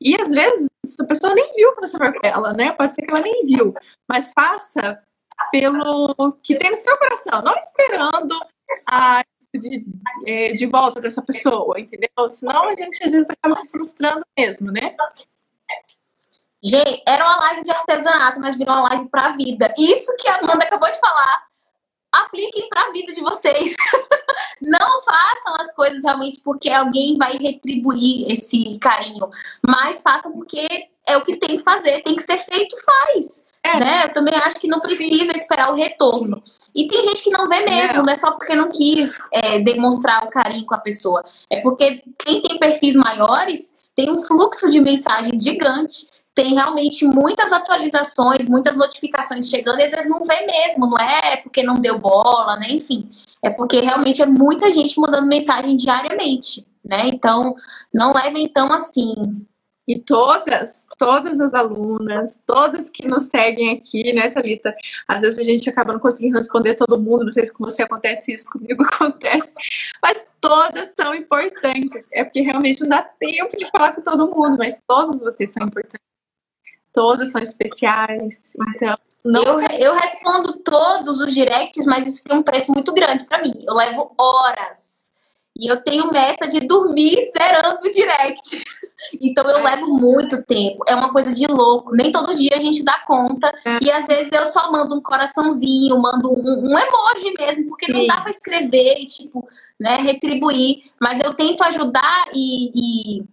[0.00, 0.68] E às vezes
[1.00, 2.70] a pessoa nem viu que você marcou ela, né?
[2.72, 3.74] Pode ser que ela nem viu.
[4.08, 5.02] Mas faça
[5.50, 8.34] pelo que tem no seu coração, não esperando
[8.86, 9.84] a de,
[10.26, 12.08] é, de volta dessa pessoa, entendeu?
[12.30, 14.94] Senão a gente às vezes acaba se frustrando mesmo, né?
[16.62, 19.72] Gente, era uma live de artesanato, mas virou uma live pra vida.
[19.78, 21.46] Isso que a Amanda acabou de falar,
[22.12, 23.76] apliquem pra vida de vocês.
[24.60, 29.30] Não façam as coisas realmente porque alguém vai retribuir esse carinho,
[29.66, 30.66] mas façam porque
[31.06, 33.44] é o que tem que fazer, tem que ser feito, faz.
[33.62, 33.78] É.
[33.78, 34.04] Né?
[34.04, 36.42] Eu também acho que não precisa esperar o retorno.
[36.74, 39.58] E tem gente que não vê mesmo, não, não é só porque não quis é,
[39.58, 41.24] demonstrar o carinho com a pessoa.
[41.50, 46.06] É porque quem tem perfis maiores tem um fluxo de mensagens gigante
[46.38, 51.36] tem realmente muitas atualizações, muitas notificações chegando, e às vezes não vê mesmo, não é
[51.38, 52.68] porque não deu bola, né?
[52.70, 53.10] Enfim,
[53.42, 57.08] é porque realmente é muita gente mandando mensagem diariamente, né?
[57.08, 57.56] Então,
[57.92, 59.44] não levem tão assim.
[59.88, 64.72] E todas, todas as alunas, todas que nos seguem aqui, né, Thalita?
[65.08, 67.82] Às vezes a gente acaba não conseguindo responder todo mundo, não sei se com você
[67.82, 69.54] acontece isso, comigo acontece,
[70.00, 72.08] mas todas são importantes.
[72.12, 75.66] É porque realmente não dá tempo de falar com todo mundo, mas todos vocês são
[75.66, 76.06] importantes
[76.98, 78.54] todas são especiais.
[78.74, 79.42] Então, não...
[79.44, 83.54] eu, eu respondo todos os directs, mas isso tem um preço muito grande para mim.
[83.64, 85.12] Eu levo horas.
[85.56, 88.62] E eu tenho meta de dormir zerando o direct.
[89.22, 90.82] Então eu levo muito tempo.
[90.86, 91.94] É uma coisa de louco.
[91.94, 93.46] Nem todo dia a gente dá conta.
[93.64, 93.78] É.
[93.80, 97.92] E às vezes eu só mando um coraçãozinho, mando um, um emoji mesmo, porque Sim.
[97.92, 99.48] não dá para escrever e, tipo,
[99.80, 100.82] né, retribuir.
[101.00, 103.24] Mas eu tento ajudar e, e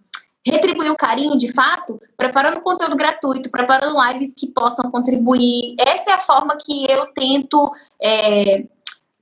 [0.46, 5.74] retribuir o carinho de fato, preparando conteúdo gratuito, preparando lives que possam contribuir.
[5.78, 8.64] Essa é a forma que eu tento é,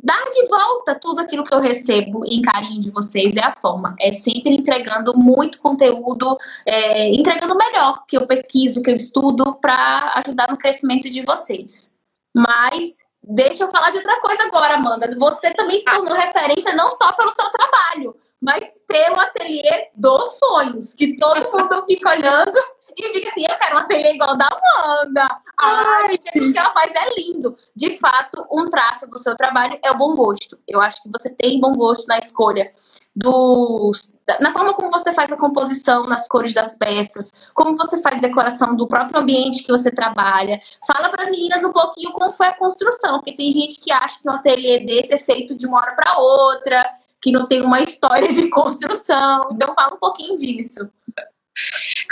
[0.02, 3.36] dar de volta tudo aquilo que eu recebo em carinho de vocês.
[3.36, 3.96] É a forma.
[3.98, 10.12] É sempre entregando muito conteúdo, é, entregando melhor que eu pesquiso, que eu estudo, para
[10.16, 11.90] ajudar no crescimento de vocês.
[12.36, 15.06] Mas deixa eu falar de outra coisa agora, Amanda.
[15.18, 20.92] Você também se tornou referência não só pelo seu trabalho, mas pelo ateliê dos sonhos,
[20.92, 22.52] que todo mundo fica olhando
[22.94, 25.28] e fica assim, eu quero um ateliê igual da Amanda.
[25.58, 27.56] Ai, que ela faz é lindo.
[27.74, 30.58] De fato, um traço do seu trabalho é o bom gosto.
[30.68, 32.70] Eu acho que você tem bom gosto na escolha
[33.16, 38.18] dos, na forma como você faz a composição, nas cores das peças, como você faz
[38.18, 40.60] a decoração do próprio ambiente que você trabalha.
[40.86, 44.20] Fala para as meninas um pouquinho como foi a construção, porque tem gente que acha
[44.20, 46.84] que um ateliê desse é feito de uma hora para outra,
[47.24, 49.48] que não tem uma história de construção.
[49.50, 50.88] Então fala um pouquinho disso.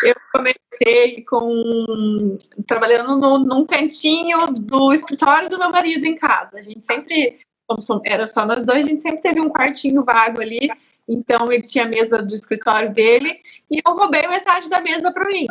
[0.03, 6.59] Eu comecei com trabalhando no, num cantinho do escritório do meu marido em casa.
[6.59, 10.41] A gente sempre, como era só nós dois, a gente sempre teve um quartinho vago
[10.41, 10.71] ali
[11.09, 15.27] então ele tinha a mesa do escritório dele e eu roubei metade da mesa para
[15.27, 15.47] mim.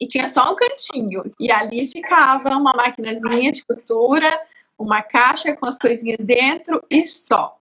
[0.00, 1.22] E tinha só um cantinho.
[1.38, 4.38] E ali ficava uma maquinazinha de costura,
[4.78, 7.56] uma caixa com as coisinhas dentro e só.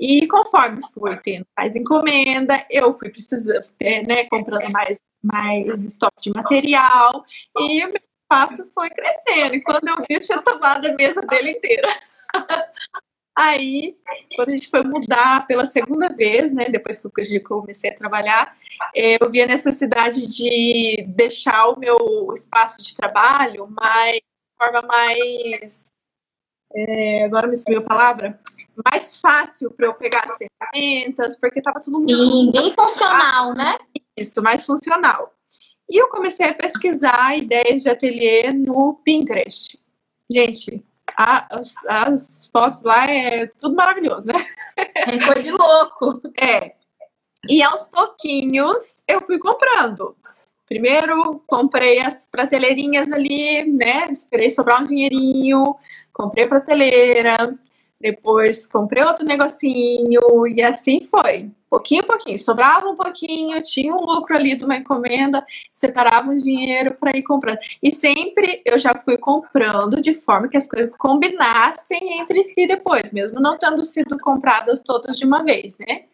[0.00, 3.62] E conforme fui tendo mais encomenda, eu fui precisando,
[4.08, 7.22] né, comprando mais, mais estoque de material
[7.58, 9.56] e o meu espaço foi crescendo.
[9.56, 11.88] E quando eu vi, eu tinha tomado a mesa dele inteira.
[13.36, 13.96] Aí,
[14.34, 18.56] quando a gente foi mudar pela segunda vez, né, depois que eu comecei a trabalhar,
[18.94, 24.22] é, eu vi a necessidade de deixar o meu espaço de trabalho mais, de
[24.58, 25.92] forma mais
[26.74, 28.40] é, agora me sumiu a palavra,
[28.90, 32.22] mais fácil para eu pegar as ferramentas, porque estava tudo muito.
[32.22, 33.76] Sim, bem funcional, né?
[34.16, 35.32] Isso, mais funcional.
[35.88, 39.78] E eu comecei a pesquisar ideias de ateliê no Pinterest.
[40.30, 40.84] Gente,
[41.16, 44.46] a, as, as, fotos lá é tudo maravilhoso, né?
[44.76, 46.22] É coisa de louco.
[46.40, 46.74] É.
[47.48, 50.16] E aos pouquinhos eu fui comprando.
[50.70, 54.06] Primeiro comprei as prateleirinhas ali, né?
[54.08, 55.74] Esperei sobrar um dinheirinho,
[56.12, 57.58] comprei prateleira,
[58.00, 61.50] depois comprei outro negocinho e assim foi.
[61.68, 66.36] Pouquinho a pouquinho, sobrava um pouquinho, tinha um lucro ali de uma encomenda, separava o
[66.36, 67.58] dinheiro para ir comprando.
[67.82, 73.10] E sempre eu já fui comprando de forma que as coisas combinassem entre si depois,
[73.10, 76.04] mesmo não tendo sido compradas todas de uma vez, né?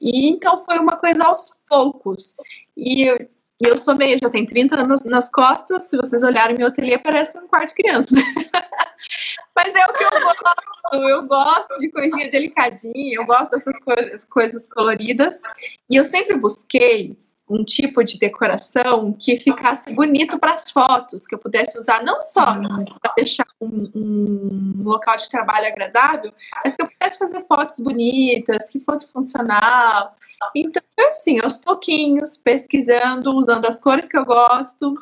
[0.00, 2.34] E então foi uma coisa aos poucos.
[2.76, 3.28] E
[3.60, 6.98] eu, eu sou meio, já tenho 30 anos nas costas, se vocês olharem meu ateliê,
[6.98, 8.14] parece um quarto criança.
[9.54, 10.44] Mas é o que eu gosto.
[10.92, 15.40] Eu gosto de coisinha delicadinha, eu gosto dessas coisas, coisas coloridas.
[15.88, 17.16] E eu sempre busquei
[17.48, 22.22] um tipo de decoração que ficasse bonito para as fotos, que eu pudesse usar não
[22.22, 22.56] só
[23.00, 26.32] para deixar um, um, local de trabalho agradável,
[26.64, 30.16] mas que eu pudesse fazer fotos bonitas, que fosse funcional.
[30.54, 34.94] Então, assim, aos pouquinhos, pesquisando, usando as cores que eu gosto,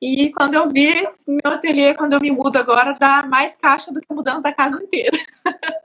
[0.00, 4.00] e quando eu vi, meu ateliê, quando eu me mudo agora, dá mais caixa do
[4.00, 5.18] que mudando da casa inteira.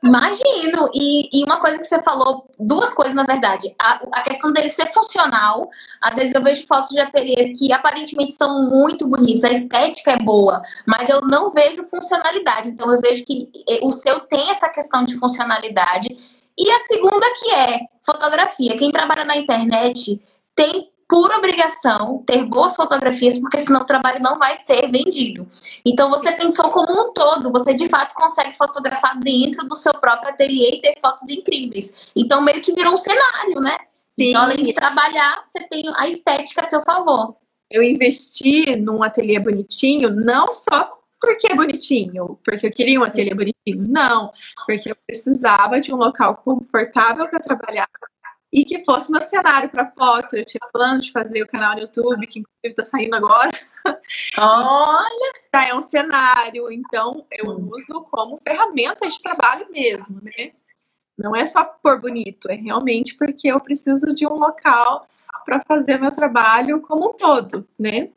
[0.01, 0.89] Imagino!
[0.93, 3.75] E, e uma coisa que você falou, duas coisas na verdade.
[3.77, 5.69] A, a, questão dele ser funcional.
[6.01, 10.17] Às vezes eu vejo fotos de ateliês que aparentemente são muito bonitos, a estética é
[10.17, 12.69] boa, mas eu não vejo funcionalidade.
[12.69, 16.07] Então eu vejo que o seu tem essa questão de funcionalidade.
[16.57, 18.77] E a segunda que é fotografia.
[18.77, 20.21] Quem trabalha na internet
[20.55, 25.47] tem por obrigação ter boas fotografias, porque senão o trabalho não vai ser vendido.
[25.85, 30.29] Então você pensou como um todo, você de fato consegue fotografar dentro do seu próprio
[30.29, 32.09] ateliê e ter fotos incríveis.
[32.15, 33.77] Então meio que virou um cenário, né?
[34.17, 34.29] Sim.
[34.29, 37.35] Então, além de trabalhar, você tem a estética a seu favor.
[37.69, 43.33] Eu investi num ateliê bonitinho, não só porque é bonitinho, porque eu queria um ateliê
[43.33, 44.31] bonitinho, não,
[44.67, 47.89] porque eu precisava de um local confortável para trabalhar,
[48.53, 50.37] e que fosse meu cenário para foto.
[50.37, 53.51] Eu tinha plano de fazer o canal no YouTube, que inclusive está saindo agora.
[54.37, 55.33] Olha!
[55.53, 60.51] Já é um cenário, então eu uso como ferramenta de trabalho mesmo, né?
[61.17, 65.07] Não é só por bonito, é realmente porque eu preciso de um local
[65.45, 68.09] para fazer meu trabalho como um todo, né?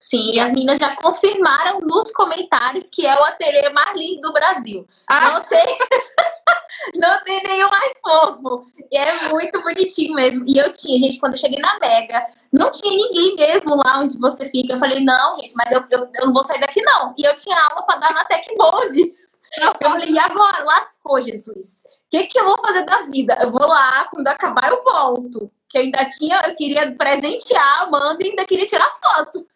[0.00, 4.32] Sim, e as meninas já confirmaram nos comentários que é o ateliê mais lindo do
[4.32, 4.86] Brasil.
[5.08, 5.32] Ah.
[5.32, 5.66] Não tem.
[6.94, 8.66] não tem nenhum mais fofo.
[8.90, 10.44] E é muito bonitinho mesmo.
[10.46, 14.18] E eu tinha, gente, quando eu cheguei na Mega, não tinha ninguém mesmo lá onde
[14.18, 14.74] você fica.
[14.74, 17.14] Eu falei, não, gente, mas eu, eu, eu não vou sair daqui, não.
[17.18, 19.12] E eu tinha aula para dar na Techboard.
[19.56, 20.62] Eu falei, e agora?
[20.64, 21.82] Lascou, Jesus.
[22.06, 23.36] O que, que eu vou fazer da vida?
[23.40, 25.50] Eu vou lá, quando acabar, eu volto.
[25.68, 29.46] Que eu ainda tinha, eu queria presentear a Amanda e ainda queria tirar foto.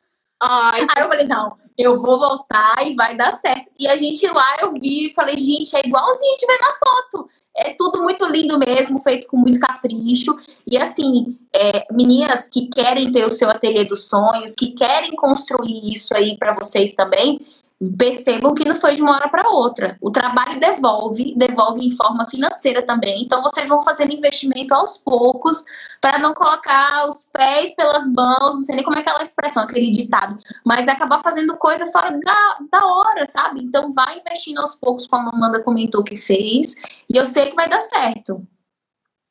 [0.44, 3.70] Ai, Aí eu falei, não, eu vou voltar e vai dar certo.
[3.78, 6.72] E a gente lá, eu vi e falei, gente, é igualzinho a gente vê na
[6.72, 7.28] foto.
[7.56, 10.36] É tudo muito lindo mesmo, feito com muito capricho.
[10.66, 15.92] E assim, é, meninas que querem ter o seu ateliê dos sonhos, que querem construir
[15.92, 17.40] isso aí para vocês também,
[17.90, 19.96] percebam que não foi de uma hora para outra.
[20.00, 23.22] O trabalho devolve, devolve em forma financeira também.
[23.22, 25.64] Então vocês vão fazendo investimento aos poucos
[26.00, 29.90] para não colocar os pés pelas mãos, não sei nem como é aquela expressão, aquele
[29.90, 33.60] ditado, mas acabar fazendo coisa fora da, da hora, sabe?
[33.60, 36.74] Então vai investindo aos poucos, como a Amanda comentou que fez,
[37.08, 38.46] e eu sei que vai dar certo.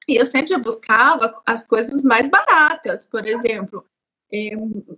[0.07, 3.85] E eu sempre buscava as coisas mais baratas, por exemplo,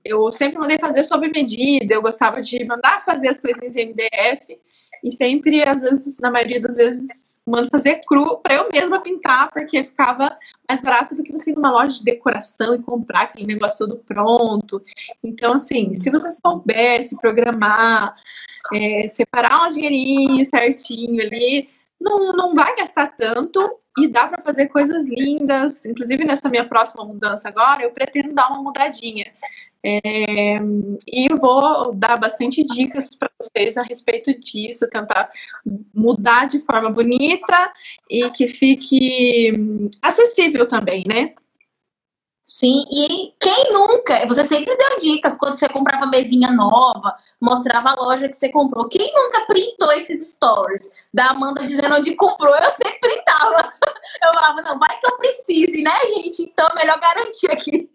[0.03, 4.59] eu sempre mandei fazer sob medida, eu gostava de mandar fazer as coisinhas em MDF
[5.03, 9.51] e sempre, às vezes, na maioria das vezes, mando fazer cru para eu mesma pintar,
[9.51, 13.45] porque ficava mais barato do que você ir numa loja de decoração e comprar aquele
[13.45, 14.81] negócio todo pronto.
[15.21, 18.15] Então, assim, se você soubesse programar,
[18.73, 21.67] é, separar um dinheirinho certinho ali,
[21.99, 25.86] não, não vai gastar tanto e dá para fazer coisas lindas.
[25.86, 29.32] Inclusive, nessa minha próxima mudança agora, eu pretendo dar uma mudadinha.
[29.86, 30.60] É,
[31.06, 35.29] e vou dar bastante dicas para vocês a respeito disso, tentar
[35.93, 37.71] mudar de forma bonita
[38.10, 39.51] e que fique
[40.01, 41.34] acessível também, né?
[42.45, 44.27] Sim, e quem nunca?
[44.27, 48.88] Você sempre deu dicas quando você comprava mesinha nova, mostrava a loja que você comprou.
[48.89, 52.53] Quem nunca printou esses stories da Amanda dizendo onde comprou?
[52.53, 53.71] Eu sempre printava.
[54.21, 56.43] Eu falava, não, vai que eu precise, né, gente?
[56.43, 57.89] Então é melhor garantir aqui.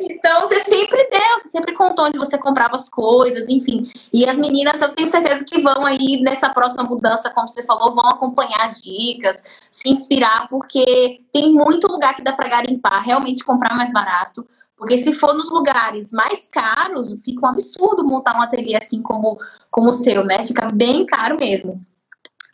[0.00, 3.90] Então, você sempre deu, você sempre contou onde você comprava as coisas, enfim.
[4.12, 7.92] E as meninas, eu tenho certeza que vão aí nessa próxima mudança, como você falou,
[7.92, 13.44] vão acompanhar as dicas, se inspirar, porque tem muito lugar que dá para garimpar, realmente
[13.44, 14.46] comprar mais barato.
[14.76, 19.38] Porque se for nos lugares mais caros, fica um absurdo montar um ateliê assim como,
[19.70, 20.46] como o seu, né?
[20.46, 21.84] Fica bem caro mesmo.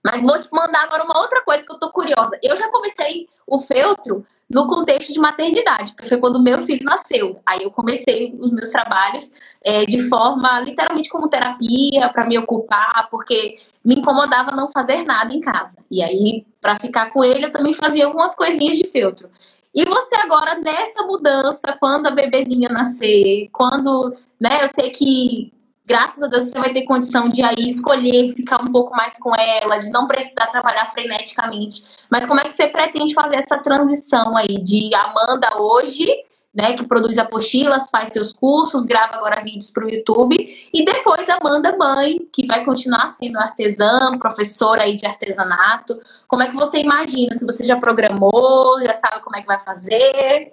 [0.03, 2.39] Mas vou te mandar agora uma outra coisa que eu tô curiosa.
[2.43, 7.41] Eu já comecei o feltro no contexto de maternidade, porque foi quando meu filho nasceu.
[7.47, 13.09] Aí eu comecei os meus trabalhos é, de forma literalmente como terapia, para me ocupar,
[13.11, 15.79] porque me incomodava não fazer nada em casa.
[15.91, 19.29] E aí, para ficar com ele, eu também fazia algumas coisinhas de feltro.
[19.75, 25.53] E você agora, nessa mudança, quando a bebezinha nascer, quando, né, eu sei que
[25.87, 29.35] graças a Deus você vai ter condição de aí escolher ficar um pouco mais com
[29.35, 31.85] ela, de não precisar trabalhar freneticamente.
[32.11, 36.07] Mas como é que você pretende fazer essa transição aí de Amanda hoje,
[36.55, 40.37] né, que produz apostilas, faz seus cursos, grava agora vídeos para o YouTube,
[40.73, 45.99] e depois Amanda mãe, que vai continuar sendo artesã, professora aí de artesanato.
[46.29, 47.35] Como é que você imagina?
[47.35, 50.53] Se você já programou, já sabe como é que vai fazer?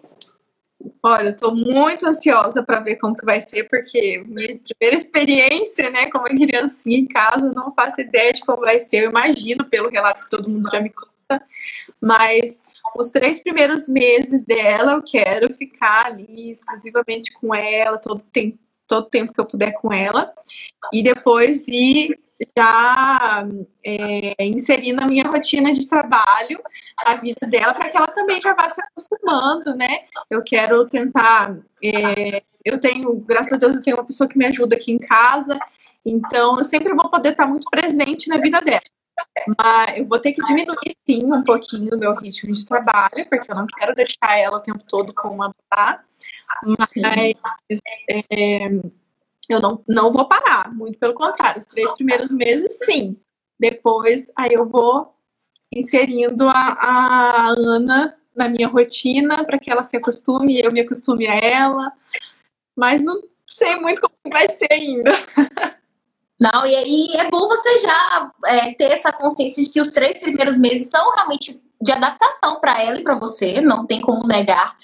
[1.04, 5.90] Olha, eu tô muito ansiosa para ver como que vai ser, porque minha primeira experiência,
[5.90, 9.06] né, como criancinha em casa, não faço ideia de como vai ser.
[9.06, 11.44] Eu imagino pelo relato que todo mundo já me conta,
[12.00, 12.62] mas
[12.96, 19.10] os três primeiros meses dela eu quero ficar ali exclusivamente com ela, todo tempo, todo
[19.10, 20.32] tempo que eu puder com ela,
[20.94, 22.20] e depois ir
[22.58, 23.48] já
[23.86, 26.62] é, inserir na minha rotina de trabalho
[26.98, 30.06] a vida dela para que ela também já vá se acostumando, né?
[30.30, 31.58] Eu quero tentar.
[31.84, 35.00] É, eu tenho, graças a Deus, eu tenho uma pessoa que me ajuda aqui em
[35.00, 35.58] casa,
[36.06, 38.82] então eu sempre vou poder estar muito presente na vida dela.
[39.58, 43.52] Mas eu vou ter que diminuir sim um pouquinho o meu ritmo de trabalho, porque
[43.52, 46.04] eu não quero deixar ela o tempo todo com uma tá?
[46.64, 46.92] Mas
[48.30, 48.70] é,
[49.52, 51.60] eu não, não vou parar, muito pelo contrário.
[51.60, 53.18] Os três primeiros meses, sim.
[53.60, 55.14] Depois, aí eu vou
[55.72, 60.82] inserindo a, a Ana na minha rotina para que ela se acostume e eu me
[60.82, 61.92] acostume a ela.
[62.76, 65.12] Mas não sei muito como vai ser ainda.
[66.40, 70.20] Não, e, e é bom você já é, ter essa consciência de que os três
[70.20, 74.76] primeiros meses são realmente de adaptação para ela e para você, não tem como negar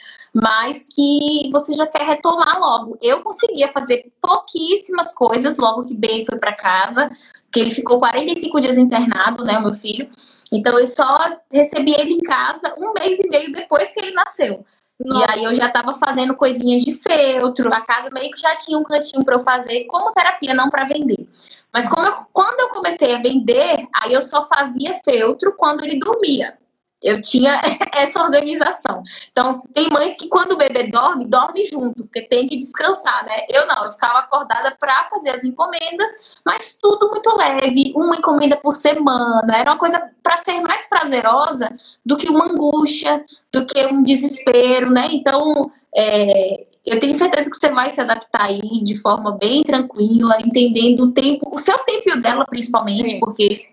[0.42, 2.98] mas que você já quer retomar logo.
[3.02, 7.10] Eu conseguia fazer pouquíssimas coisas logo que Ben foi para casa,
[7.52, 10.08] que ele ficou 45 dias internado, né, o meu filho.
[10.54, 11.18] Então eu só
[11.52, 14.64] recebi ele em casa um mês e meio depois que ele nasceu.
[15.00, 15.26] Nossa.
[15.26, 18.78] E aí eu já estava fazendo coisinhas de feltro, a casa meio que já tinha
[18.78, 21.26] um cantinho para eu fazer como terapia, não para vender.
[21.74, 26.58] Mas eu, quando eu comecei a vender, aí eu só fazia feltro quando ele dormia.
[27.04, 27.62] Eu tinha
[27.96, 29.04] essa organização.
[29.32, 33.46] Então, tem mães que quando o bebê dorme, dorme junto, porque tem que descansar, né?
[33.50, 36.10] Eu não, eu ficava acordada para fazer as encomendas,
[36.46, 39.56] mas tudo muito leve, uma encomenda por semana.
[39.56, 41.70] Era uma coisa para ser mais prazerosa
[42.06, 45.08] do que uma angústia, do que um desespero, né?
[45.12, 50.38] Então, é, eu tenho certeza que você vai se adaptar aí de forma bem tranquila,
[50.40, 53.20] entendendo o tempo, o seu tempo e o dela principalmente, Sim.
[53.20, 53.68] porque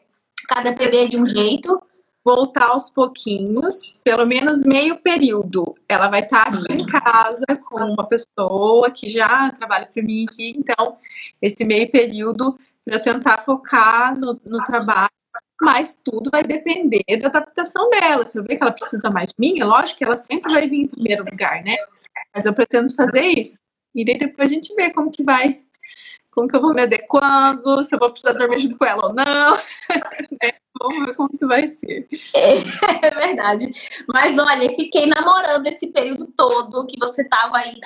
[0.48, 1.80] cada bebê é de um jeito
[2.24, 5.76] voltar aos pouquinhos, pelo menos meio período.
[5.88, 10.54] Ela vai estar aqui em casa com uma pessoa que já trabalha para mim aqui,
[10.56, 10.96] então
[11.42, 15.10] esse meio período para eu tentar focar no, no trabalho
[15.60, 18.26] mas tudo vai depender da adaptação dela.
[18.26, 20.68] Se eu ver que ela precisa mais de mim, é lógico que ela sempre vai
[20.68, 21.76] vir em primeiro lugar, né?
[22.34, 23.60] Mas eu pretendo fazer isso.
[23.94, 25.60] E daí depois a gente vê como que vai,
[26.34, 29.14] como que eu vou me adequando, se eu vou precisar dormir junto com ela ou
[29.14, 29.56] não.
[30.42, 30.52] né?
[30.80, 32.06] Vamos ver como que vai ser.
[32.34, 32.54] É,
[33.06, 33.70] é, verdade.
[34.12, 37.80] Mas olha, fiquei namorando esse período todo que você estava aí,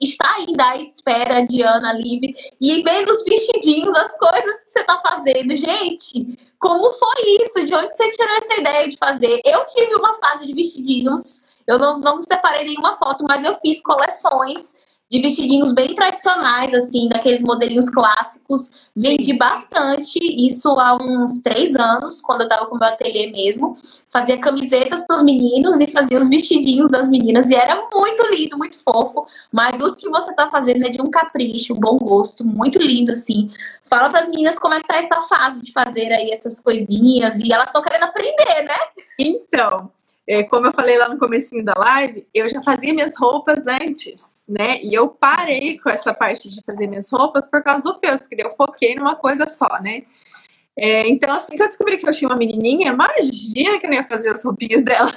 [0.00, 4.80] está ainda à espera de Ana Livre e vendo os vestidinhos, as coisas que você
[4.80, 5.56] está fazendo.
[5.56, 7.64] Gente, como foi isso?
[7.64, 9.40] De onde você tirou essa ideia de fazer?
[9.44, 13.82] Eu tive uma fase de vestidinhos, eu não, não separei nenhuma foto, mas eu fiz
[13.82, 14.74] coleções
[15.10, 18.70] de vestidinhos bem tradicionais, assim, daqueles modelinhos clássicos.
[18.94, 23.76] Vendi bastante, isso há uns três anos, quando eu tava com o meu ateliê mesmo.
[24.08, 28.56] Fazia camisetas para os meninos e fazia os vestidinhos das meninas, e era muito lindo,
[28.56, 29.26] muito fofo.
[29.52, 33.50] Mas os que você tá fazendo é de um capricho, bom gosto, muito lindo, assim.
[33.90, 37.34] Fala para as meninas como é que tá essa fase de fazer aí essas coisinhas,
[37.40, 38.76] e elas estão querendo aprender, né?
[39.18, 39.90] Então,
[40.28, 44.44] é, como eu falei lá no comecinho da live, eu já fazia minhas roupas antes,
[44.48, 44.80] né?
[44.80, 48.40] E eu parei com essa parte de fazer minhas roupas por causa do feltro, porque
[48.40, 50.04] eu foquei numa coisa só, né?
[50.76, 53.96] É, então, assim que eu descobri que eu tinha uma menininha, imagina que eu não
[53.96, 55.12] ia fazer as roupinhas dela,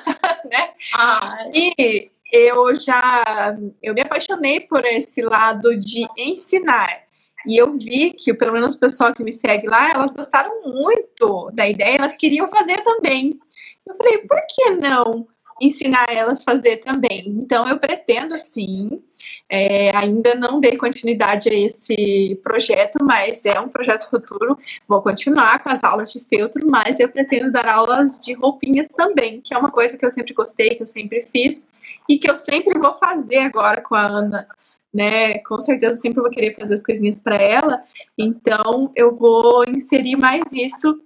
[0.50, 0.72] né?
[0.98, 1.38] Ah.
[1.54, 7.04] E eu já, eu me apaixonei por esse lado de ensinar.
[7.48, 11.52] E eu vi que, pelo menos o pessoal que me segue lá, elas gostaram muito
[11.54, 13.40] da ideia, elas queriam fazer também.
[13.86, 15.28] Eu falei, por que não
[15.62, 17.26] ensinar elas a fazer também?
[17.28, 19.02] Então, eu pretendo sim.
[19.50, 24.58] É, ainda não dei continuidade a esse projeto, mas é um projeto futuro.
[24.88, 29.42] Vou continuar com as aulas de feltro, mas eu pretendo dar aulas de roupinhas também,
[29.42, 31.68] que é uma coisa que eu sempre gostei, que eu sempre fiz
[32.10, 34.48] e que eu sempre vou fazer agora com a Ana
[34.94, 35.40] né?
[35.40, 37.84] Com certeza sempre vou querer fazer as coisinhas para ela.
[38.18, 41.02] Então eu vou inserir mais isso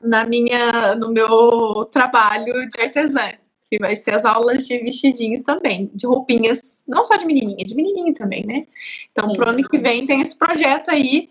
[0.00, 3.32] na minha no meu trabalho de artesã,
[3.68, 7.74] que vai ser as aulas de vestidinhos também, de roupinhas, não só de menininha, de
[7.74, 8.66] menininho também, né?
[9.10, 11.30] Então, pro ano que vem tem esse projeto aí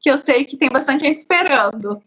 [0.00, 2.02] que eu sei que tem bastante gente esperando.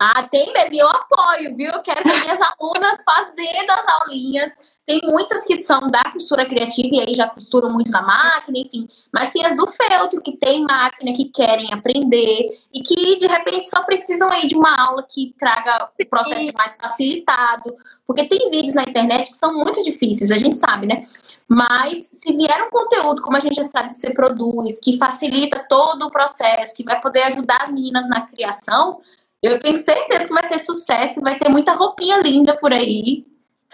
[0.00, 1.70] Ah, tem mesmo, eu apoio, viu?
[1.70, 4.52] Eu quero ver minhas alunas fazendo as aulinhas
[4.86, 8.86] tem muitas que são da costura criativa e aí já costuram muito na máquina, enfim.
[9.10, 13.68] Mas tem as do feltro, que tem máquina, que querem aprender e que de repente
[13.68, 17.74] só precisam aí de uma aula que traga o processo mais facilitado.
[18.06, 21.06] Porque tem vídeos na internet que são muito difíceis, a gente sabe, né?
[21.48, 25.64] Mas se vier um conteúdo, como a gente já sabe que você produz, que facilita
[25.66, 29.00] todo o processo, que vai poder ajudar as meninas na criação,
[29.42, 33.24] eu tenho certeza que vai ser sucesso, vai ter muita roupinha linda por aí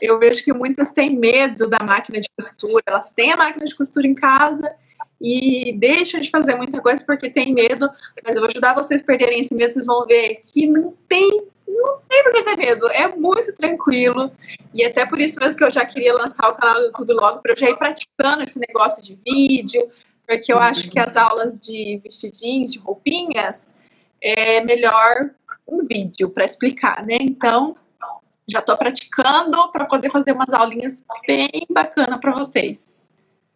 [0.01, 3.75] eu vejo que muitas têm medo da máquina de costura, elas têm a máquina de
[3.75, 4.71] costura em casa
[5.21, 7.91] e deixam de fazer muita coisa porque tem medo,
[8.25, 11.45] mas eu vou ajudar vocês a perderem esse medo, vocês vão ver que não tem,
[11.69, 14.33] não tem por que ter medo, é muito tranquilo,
[14.73, 17.41] e até por isso mesmo que eu já queria lançar o canal do YouTube logo,
[17.41, 19.91] para eu já ir praticando esse negócio de vídeo,
[20.27, 23.75] porque eu acho que as aulas de vestidinhos, de roupinhas,
[24.23, 25.31] é melhor
[25.69, 27.17] um vídeo para explicar, né?
[27.21, 27.77] Então,
[28.51, 33.07] já estou praticando para poder fazer umas aulinhas bem bacana para vocês.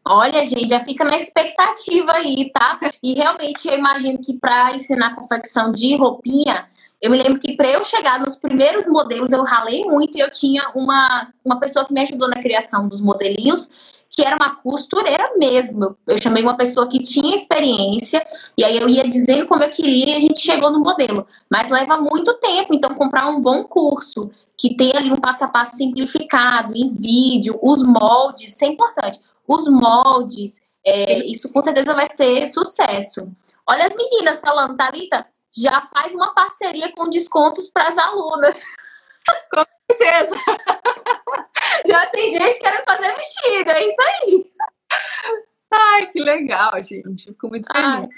[0.07, 2.78] Olha, gente, já fica na expectativa aí, tá?
[3.03, 6.66] E realmente eu imagino que para ensinar confecção de roupinha,
[7.01, 10.30] eu me lembro que para eu chegar nos primeiros modelos eu ralei muito e eu
[10.30, 15.33] tinha uma, uma pessoa que me ajudou na criação dos modelinhos que era uma costureira
[15.37, 15.97] mesmo.
[16.07, 18.25] Eu chamei uma pessoa que tinha experiência,
[18.57, 21.27] e aí eu ia dizendo como eu queria e a gente chegou no modelo.
[21.51, 25.49] Mas leva muito tempo, então comprar um bom curso, que tem ali um passo a
[25.49, 29.21] passo simplificado, em vídeo, os moldes, isso é importante.
[29.49, 33.29] Os moldes, é, isso com certeza vai ser sucesso.
[33.69, 38.62] Olha as meninas falando, Thalita, já faz uma parceria com descontos para as alunas.
[39.51, 40.37] Com certeza.
[41.87, 43.97] Já tem gente querendo fazer vestido, é isso
[46.25, 47.27] legal, gente.
[47.27, 47.87] Fico muito feliz.
[47.87, 48.09] Ai.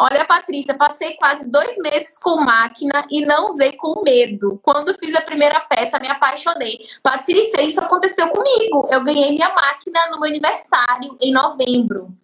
[0.00, 4.60] Olha, Patrícia, passei quase dois meses com máquina e não usei com medo.
[4.62, 6.86] Quando fiz a primeira peça, me apaixonei.
[7.02, 8.86] Patrícia, isso aconteceu comigo.
[8.92, 12.16] Eu ganhei minha máquina no meu aniversário em novembro.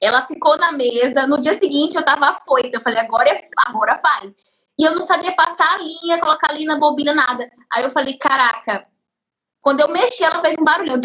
[0.00, 1.26] Ela ficou na mesa.
[1.26, 2.76] No dia seguinte, eu tava afoita.
[2.76, 4.32] Eu falei, agora, é, agora vai.
[4.78, 7.50] E eu não sabia passar a linha, colocar ali na bobina, nada.
[7.72, 8.86] Aí eu falei, caraca,
[9.60, 11.00] quando eu mexi, ela fez um barulho.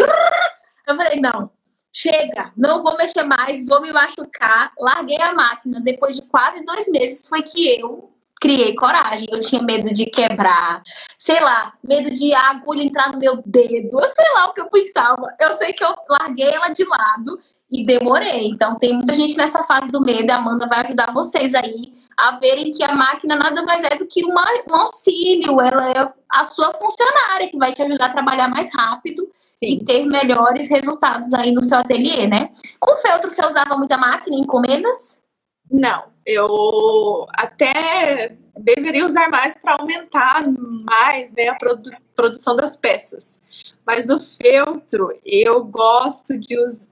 [0.88, 1.50] Eu falei, não,
[1.92, 4.72] chega, não vou mexer mais, vou me machucar.
[4.80, 5.82] Larguei a máquina.
[5.82, 9.28] Depois de quase dois meses foi que eu criei coragem.
[9.32, 10.82] Eu tinha medo de quebrar,
[11.18, 14.00] sei lá, medo de a agulha entrar no meu dedo.
[14.00, 15.36] Eu sei lá o que eu pensava.
[15.40, 17.40] Eu sei que eu larguei ela de lado
[17.70, 18.48] e demorei.
[18.48, 20.32] Então tem muita gente nessa fase do medo.
[20.32, 24.06] A Amanda vai ajudar vocês aí a verem que a máquina nada mais é do
[24.06, 28.48] que uma, um auxílio, ela é a sua funcionária que vai te ajudar a trabalhar
[28.48, 29.28] mais rápido
[29.64, 29.78] Sim.
[29.78, 32.50] e ter melhores resultados aí no seu ateliê, né?
[32.80, 35.22] Com feltro, você usava muita máquina em encomendas?
[35.70, 40.44] Não, eu até deveria usar mais para aumentar
[40.84, 43.42] mais né, a produ produção das peças.
[43.86, 46.92] Mas no feltro, eu gosto de usar.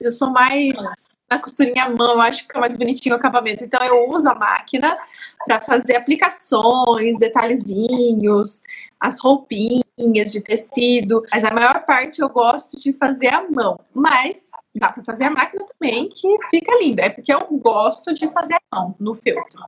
[0.00, 0.74] Eu sou mais
[1.30, 3.64] na costurinha à mão, eu acho que fica mais bonitinho o acabamento.
[3.64, 4.96] Então eu uso a máquina
[5.44, 8.62] para fazer aplicações, detalhezinhos,
[9.00, 13.78] as roupinhas de tecido, mas a maior parte eu gosto de fazer à mão.
[13.92, 17.00] Mas dá para fazer a máquina também, que fica lindo.
[17.00, 19.62] É porque eu gosto de fazer à mão no feltro.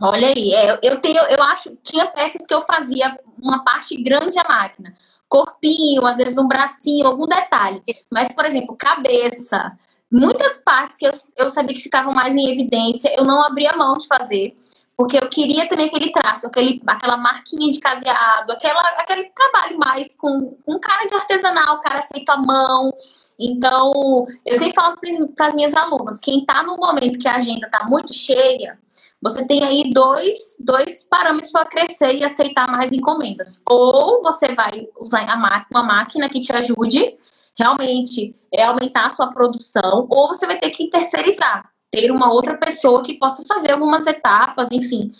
[0.00, 4.36] Olha aí, é, eu tenho, eu acho, tinha peças que eu fazia uma parte grande
[4.36, 4.92] à máquina,
[5.28, 7.82] corpinho, às vezes um bracinho, algum detalhe.
[8.10, 9.78] Mas, por exemplo, cabeça,
[10.12, 13.96] muitas partes que eu, eu sabia que ficavam mais em evidência, eu não abria mão
[13.96, 14.54] de fazer
[14.96, 20.14] porque eu queria ter aquele traço, aquele, aquela marquinha de caseado, aquela, aquele trabalho mais
[20.16, 22.92] com um cara de artesanal, cara feito à mão.
[23.38, 24.96] Então, eu sempre falo
[25.34, 28.78] para as minhas alunas, quem está no momento que a agenda está muito cheia,
[29.20, 33.62] você tem aí dois, dois parâmetros para crescer e aceitar mais encomendas.
[33.68, 35.24] Ou você vai usar
[35.70, 37.16] uma máquina que te ajude
[37.58, 42.56] realmente é aumentar a sua produção, ou você vai ter que terceirizar ter uma outra
[42.56, 45.12] pessoa que possa fazer algumas etapas, enfim.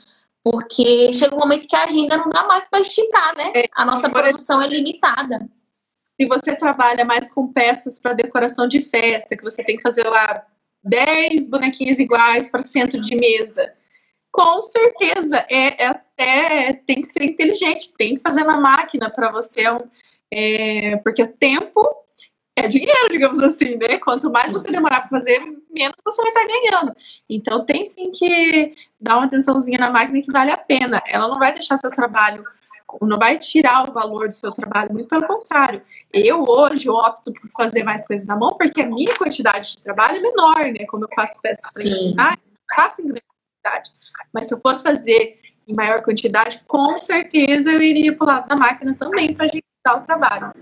[0.43, 3.53] Porque chega um momento que a agenda não dá mais para esticar, né?
[3.55, 5.47] É, a nossa produção é limitada.
[6.18, 10.09] Se você trabalha mais com peças para decoração de festa, que você tem que fazer
[10.09, 10.45] lá
[10.83, 13.72] 10 bonequinhos iguais para centro de mesa,
[14.33, 19.30] com certeza é, é, até tem que ser inteligente, tem que fazer na máquina para
[19.30, 19.64] você,
[20.33, 21.87] é, porque o tempo
[22.55, 23.98] é dinheiro, digamos assim, né?
[23.98, 25.40] Quanto mais você demorar para fazer,
[25.70, 26.96] menos você vai estar tá ganhando.
[27.28, 31.03] Então tem sim que dar uma atençãozinha na máquina que vale a pena.
[31.07, 32.44] Ela não vai deixar seu trabalho,
[33.00, 35.82] não vai tirar o valor do seu trabalho, muito pelo contrário.
[36.12, 40.18] Eu hoje opto por fazer mais coisas à mão porque a minha quantidade de trabalho
[40.18, 40.84] é menor, né?
[40.86, 42.38] Como eu faço peças para ensinar,
[42.76, 43.24] faço em grande
[43.62, 43.90] quantidade.
[44.30, 48.48] Mas se eu fosse fazer em maior quantidade, com certeza eu iria para o lado
[48.48, 50.53] da máquina também para agilizar o trabalho.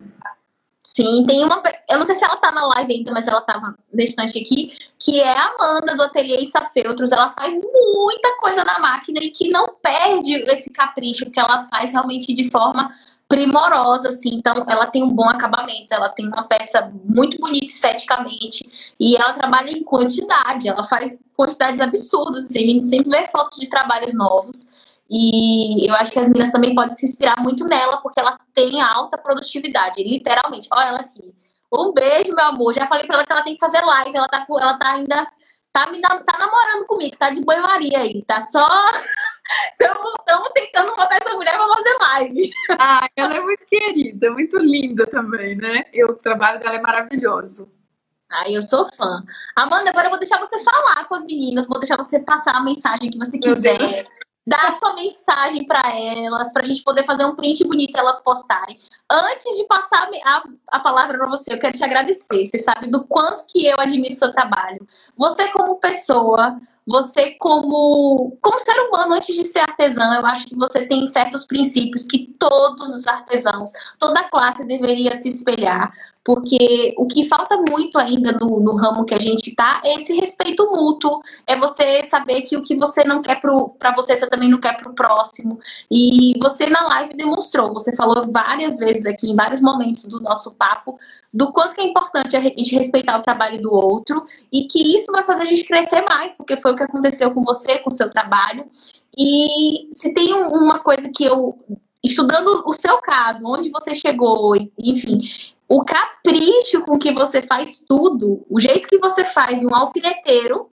[1.01, 1.63] Sim, tem uma.
[1.89, 4.77] Eu não sei se ela tá na live ainda, mas ela tava na estante aqui,
[4.99, 7.11] que é a Amanda do Ateliê Isafeltros.
[7.11, 11.93] Ela faz muita coisa na máquina e que não perde esse capricho que ela faz
[11.93, 12.95] realmente de forma
[13.27, 14.35] primorosa, assim.
[14.35, 18.63] Então, ela tem um bom acabamento, ela tem uma peça muito bonita esteticamente
[19.01, 20.69] e ela trabalha em quantidade.
[20.69, 22.45] Ela faz quantidades absurdas.
[22.45, 24.69] Assim, a gente sempre vê fotos de trabalhos novos.
[25.11, 28.81] E eu acho que as meninas também podem se inspirar muito nela, porque ela tem
[28.81, 30.69] alta produtividade, literalmente.
[30.73, 31.35] Olha ela aqui.
[31.73, 32.73] Um beijo, meu amor.
[32.73, 34.17] Já falei pra ela que ela tem que fazer live.
[34.17, 35.27] Ela tá, ela tá ainda.
[35.73, 38.25] Tá, me, tá namorando comigo, tá de banho-maria aí.
[38.25, 38.69] Tá só.
[39.81, 42.51] Estamos tentando botar essa mulher pra fazer live.
[42.79, 45.85] Ah, ela é muito querida, muito linda também, né?
[45.93, 47.71] E o trabalho dela é maravilhoso.
[48.31, 49.25] Ai, eu sou fã.
[49.57, 52.63] Amanda, agora eu vou deixar você falar com as meninas, vou deixar você passar a
[52.63, 54.05] mensagem que você quiser
[54.51, 58.21] dá a sua mensagem para elas, para a gente poder fazer um print bonito elas
[58.21, 58.81] postarem.
[59.09, 60.43] Antes de passar a,
[60.73, 62.45] a palavra para você, eu quero te agradecer.
[62.45, 64.85] Você sabe do quanto que eu admiro o seu trabalho.
[65.17, 70.57] Você como pessoa, você como, como ser humano, antes de ser artesã, eu acho que
[70.57, 73.71] você tem certos princípios que todos os artesãos,
[74.01, 75.93] toda classe deveria se espelhar.
[76.31, 80.13] Porque o que falta muito ainda no, no ramo que a gente tá é esse
[80.13, 81.21] respeito mútuo.
[81.45, 84.77] É você saber que o que você não quer para você, você também não quer
[84.77, 85.59] para o próximo.
[85.91, 90.55] E você na live demonstrou, você falou várias vezes aqui, em vários momentos do nosso
[90.55, 90.97] papo,
[91.35, 94.23] do quanto que é importante a gente respeitar o trabalho do outro
[94.53, 97.43] e que isso vai fazer a gente crescer mais, porque foi o que aconteceu com
[97.43, 98.67] você, com o seu trabalho.
[99.19, 101.59] E se tem uma coisa que eu
[102.05, 105.19] estudando o seu caso, onde você chegou, enfim,
[105.71, 110.69] o capricho com que você faz tudo, o jeito que você faz um alfineteiro,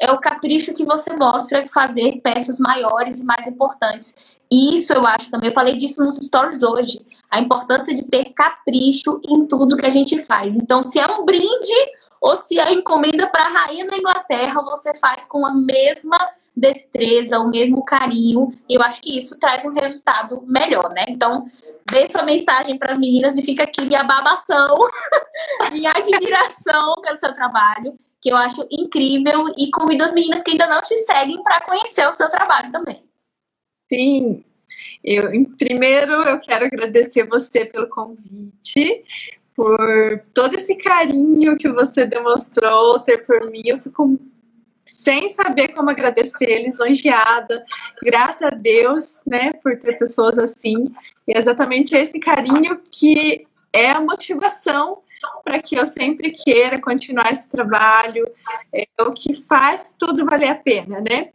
[0.00, 4.16] é o capricho que você mostra fazer peças maiores e mais importantes.
[4.50, 8.24] E isso eu acho também, eu falei disso nos stories hoje, a importância de ter
[8.34, 10.56] capricho em tudo que a gente faz.
[10.56, 14.92] Então, se é um brinde ou se é encomenda para a rainha da Inglaterra, você
[14.96, 16.18] faz com a mesma
[16.56, 18.52] destreza, o mesmo carinho.
[18.68, 21.04] E eu acho que isso traz um resultado melhor, né?
[21.08, 21.46] Então,
[21.90, 24.78] dê sua mensagem para as meninas e fica aqui minha babação,
[25.70, 29.44] minha admiração pelo seu trabalho, que eu acho incrível.
[29.56, 33.04] E convido as meninas que ainda não te seguem para conhecer o seu trabalho também.
[33.88, 34.44] Sim,
[35.04, 39.04] eu, em primeiro, eu quero agradecer você pelo convite,
[39.54, 39.78] por
[40.34, 43.62] todo esse carinho que você demonstrou ter por mim.
[43.64, 44.18] Eu fico
[44.86, 47.64] sem saber como agradecer, lisonjeada,
[48.02, 50.86] grata a Deus, né, por ter pessoas assim.
[51.26, 55.02] E é exatamente esse carinho que é a motivação
[55.44, 58.26] para que eu sempre queira continuar esse trabalho,
[58.72, 61.30] é o que faz tudo valer a pena, né?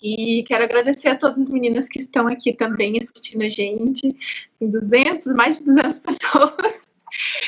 [0.00, 4.14] E quero agradecer a todas as meninas que estão aqui também assistindo a gente,
[4.60, 6.92] em 200, mais de 200 pessoas.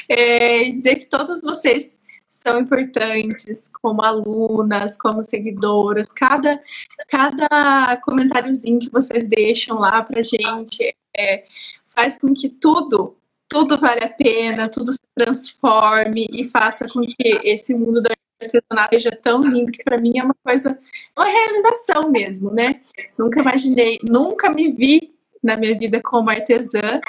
[0.08, 2.00] É, dizer que todas vocês
[2.30, 6.06] são importantes como alunas, como seguidoras.
[6.12, 6.62] Cada,
[7.08, 11.44] cada comentáriozinho que vocês deixam lá pra gente é,
[11.88, 13.16] faz com que tudo,
[13.48, 18.10] tudo vale a pena, tudo se transforme e faça com que esse mundo da
[18.40, 20.78] artesanato seja tão lindo que para mim é uma coisa,
[21.16, 22.80] uma realização mesmo, né?
[23.18, 25.12] Nunca imaginei, nunca me vi
[25.42, 27.00] na minha vida como artesã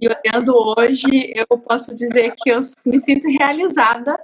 [0.00, 4.18] e olhando hoje eu posso dizer que eu me sinto realizada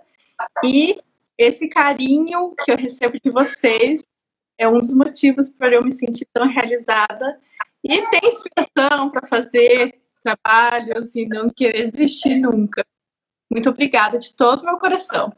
[0.65, 0.99] e
[1.37, 4.03] esse carinho que eu recebo de vocês
[4.57, 7.41] é um dos motivos para eu me sentir tão realizada
[7.83, 12.85] e ter inspiração para fazer trabalhos e não querer desistir nunca.
[13.51, 15.33] Muito obrigada de todo o meu coração.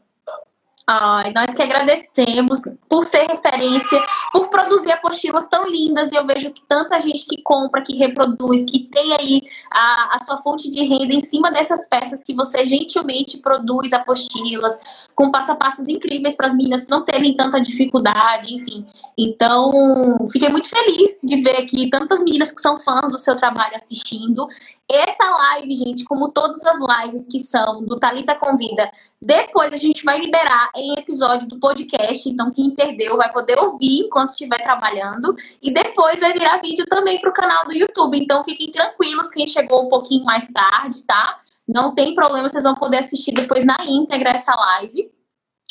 [0.89, 6.13] Ai, nós que agradecemos por ser referência, por produzir apostilas tão lindas.
[6.13, 10.23] E eu vejo que tanta gente que compra, que reproduz, que tem aí a, a
[10.23, 14.79] sua fonte de renda em cima dessas peças que você gentilmente produz apostilas,
[15.13, 18.85] com passo a passos incríveis para as meninas não terem tanta dificuldade, enfim.
[19.17, 23.75] Então, fiquei muito feliz de ver aqui tantas meninas que são fãs do seu trabalho
[23.75, 24.47] assistindo.
[24.89, 28.89] Essa live, gente, como todas as lives que são do Talita Convida,
[29.21, 32.29] depois a gente vai liberar em episódio do podcast.
[32.29, 35.35] Então, quem perdeu vai poder ouvir enquanto estiver trabalhando.
[35.61, 38.17] E depois vai virar vídeo também para o canal do YouTube.
[38.17, 41.37] Então, fiquem tranquilos quem chegou um pouquinho mais tarde, tá?
[41.67, 45.11] Não tem problema, vocês vão poder assistir depois na íntegra essa live.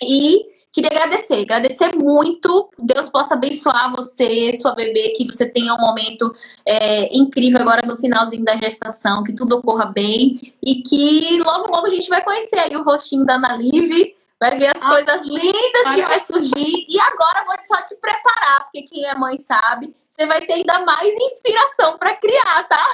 [0.03, 2.69] E Queria agradecer, agradecer muito.
[2.79, 6.31] Deus possa abençoar você, sua bebê, que você tenha um momento
[6.67, 11.87] é, incrível agora no finalzinho da gestação, que tudo ocorra bem e que logo, logo
[11.87, 15.23] a gente vai conhecer aí o rostinho da Ana Live, vai ver as ah, coisas
[15.23, 16.87] lindas que vai surgir.
[16.87, 20.85] E agora vou só te preparar, porque quem é mãe sabe, você vai ter ainda
[20.85, 22.87] mais inspiração para criar, tá?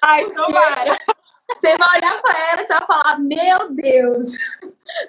[0.00, 0.96] Ai, tomara!
[1.54, 4.36] Você vai olhar para ela e você vai falar: Meu Deus,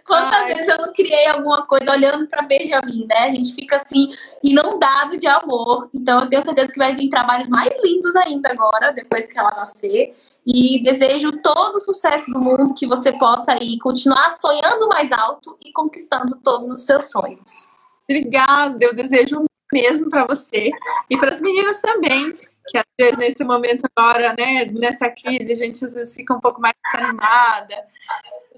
[0.05, 0.53] quantas Ai.
[0.53, 3.17] vezes eu não criei alguma coisa olhando para Benjamin, né?
[3.19, 4.11] A gente fica assim,
[4.43, 5.89] inundado de amor.
[5.93, 9.51] Então, eu tenho certeza que vai vir trabalhos mais lindos ainda agora, depois que ela
[9.55, 10.15] nascer.
[10.45, 15.57] E desejo todo o sucesso do mundo, que você possa aí continuar sonhando mais alto
[15.61, 17.67] e conquistando todos os seus sonhos.
[18.03, 20.71] Obrigada, eu desejo mesmo para você
[21.09, 22.33] e para as meninas também
[22.67, 26.39] que às vezes nesse momento agora, né, nessa crise, a gente às vezes fica um
[26.39, 27.75] pouco mais desanimada,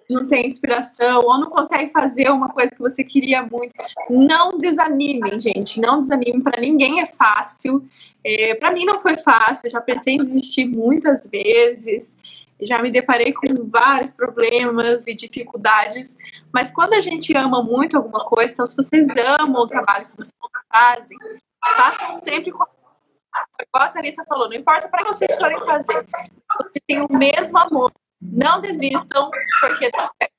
[0.09, 3.75] não tem inspiração, ou não consegue fazer uma coisa que você queria muito.
[4.09, 7.87] Não desanimem, gente, não desanimem, para ninguém é fácil.
[8.23, 12.17] É, para mim não foi fácil, eu já pensei em desistir muitas vezes,
[12.61, 16.17] já me deparei com vários problemas e dificuldades,
[16.51, 19.07] mas quando a gente ama muito alguma coisa, então se vocês
[19.39, 20.33] amam o trabalho que vocês
[20.71, 21.17] fazem,
[21.77, 22.63] façam sempre com
[23.61, 26.05] igual a Thalita falou, não importa para vocês forem fazer,
[26.57, 27.91] você tem o mesmo amor.
[28.21, 29.29] Não desistam,
[29.61, 30.33] porque dá certo.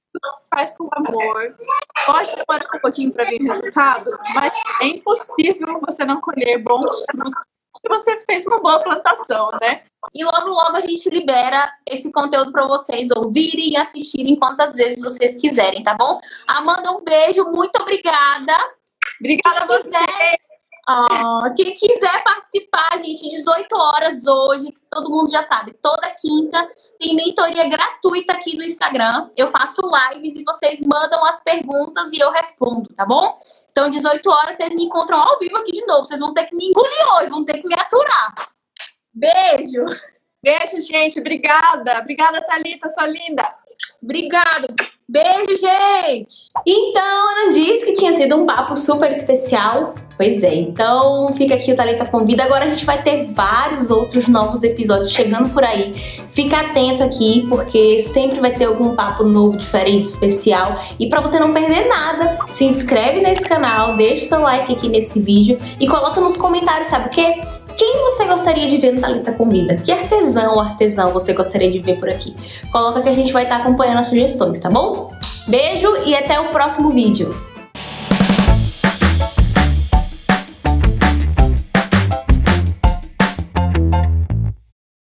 [0.52, 1.56] Faz com amor.
[2.04, 7.04] Pode demorar um pouquinho para ver o resultado, mas é impossível você não colher bons
[7.08, 7.46] frutos
[7.80, 9.82] se você fez uma boa plantação, né?
[10.14, 15.00] E logo, logo a gente libera esse conteúdo para vocês ouvirem e assistirem quantas vezes
[15.00, 16.20] vocês quiserem, tá bom?
[16.46, 18.52] Amanda, um beijo, muito obrigada.
[19.18, 20.49] Obrigada a você.
[20.92, 26.68] Oh, quem quiser participar, gente, 18 horas hoje, todo mundo já sabe, toda quinta
[26.98, 29.30] tem mentoria gratuita aqui no Instagram.
[29.36, 33.38] Eu faço lives e vocês mandam as perguntas e eu respondo, tá bom?
[33.70, 36.06] Então, 18 horas vocês me encontram ao vivo aqui de novo.
[36.06, 38.34] Vocês vão ter que me engolir hoje, vão ter que me aturar.
[39.14, 39.84] Beijo!
[40.42, 41.20] Beijo, gente.
[41.20, 42.00] Obrigada.
[42.00, 43.48] Obrigada, Thalita, sua linda.
[44.02, 44.74] Obrigada.
[45.08, 46.50] Beijo, gente!
[46.66, 49.94] Então, Ana disse que tinha sido um papo super especial.
[50.20, 52.44] Pois é, então fica aqui o Talenta Convida.
[52.44, 55.94] Agora a gente vai ter vários outros novos episódios chegando por aí.
[56.28, 60.78] Fica atento aqui, porque sempre vai ter algum papo novo, diferente, especial.
[60.98, 64.90] E para você não perder nada, se inscreve nesse canal, deixa o seu like aqui
[64.90, 67.40] nesse vídeo e coloca nos comentários, sabe o quê?
[67.74, 69.76] Quem você gostaria de ver no Talita Convida?
[69.76, 72.36] Que artesão ou artesão você gostaria de ver por aqui?
[72.70, 75.12] Coloca que a gente vai estar acompanhando as sugestões, tá bom?
[75.48, 77.34] Beijo e até o próximo vídeo.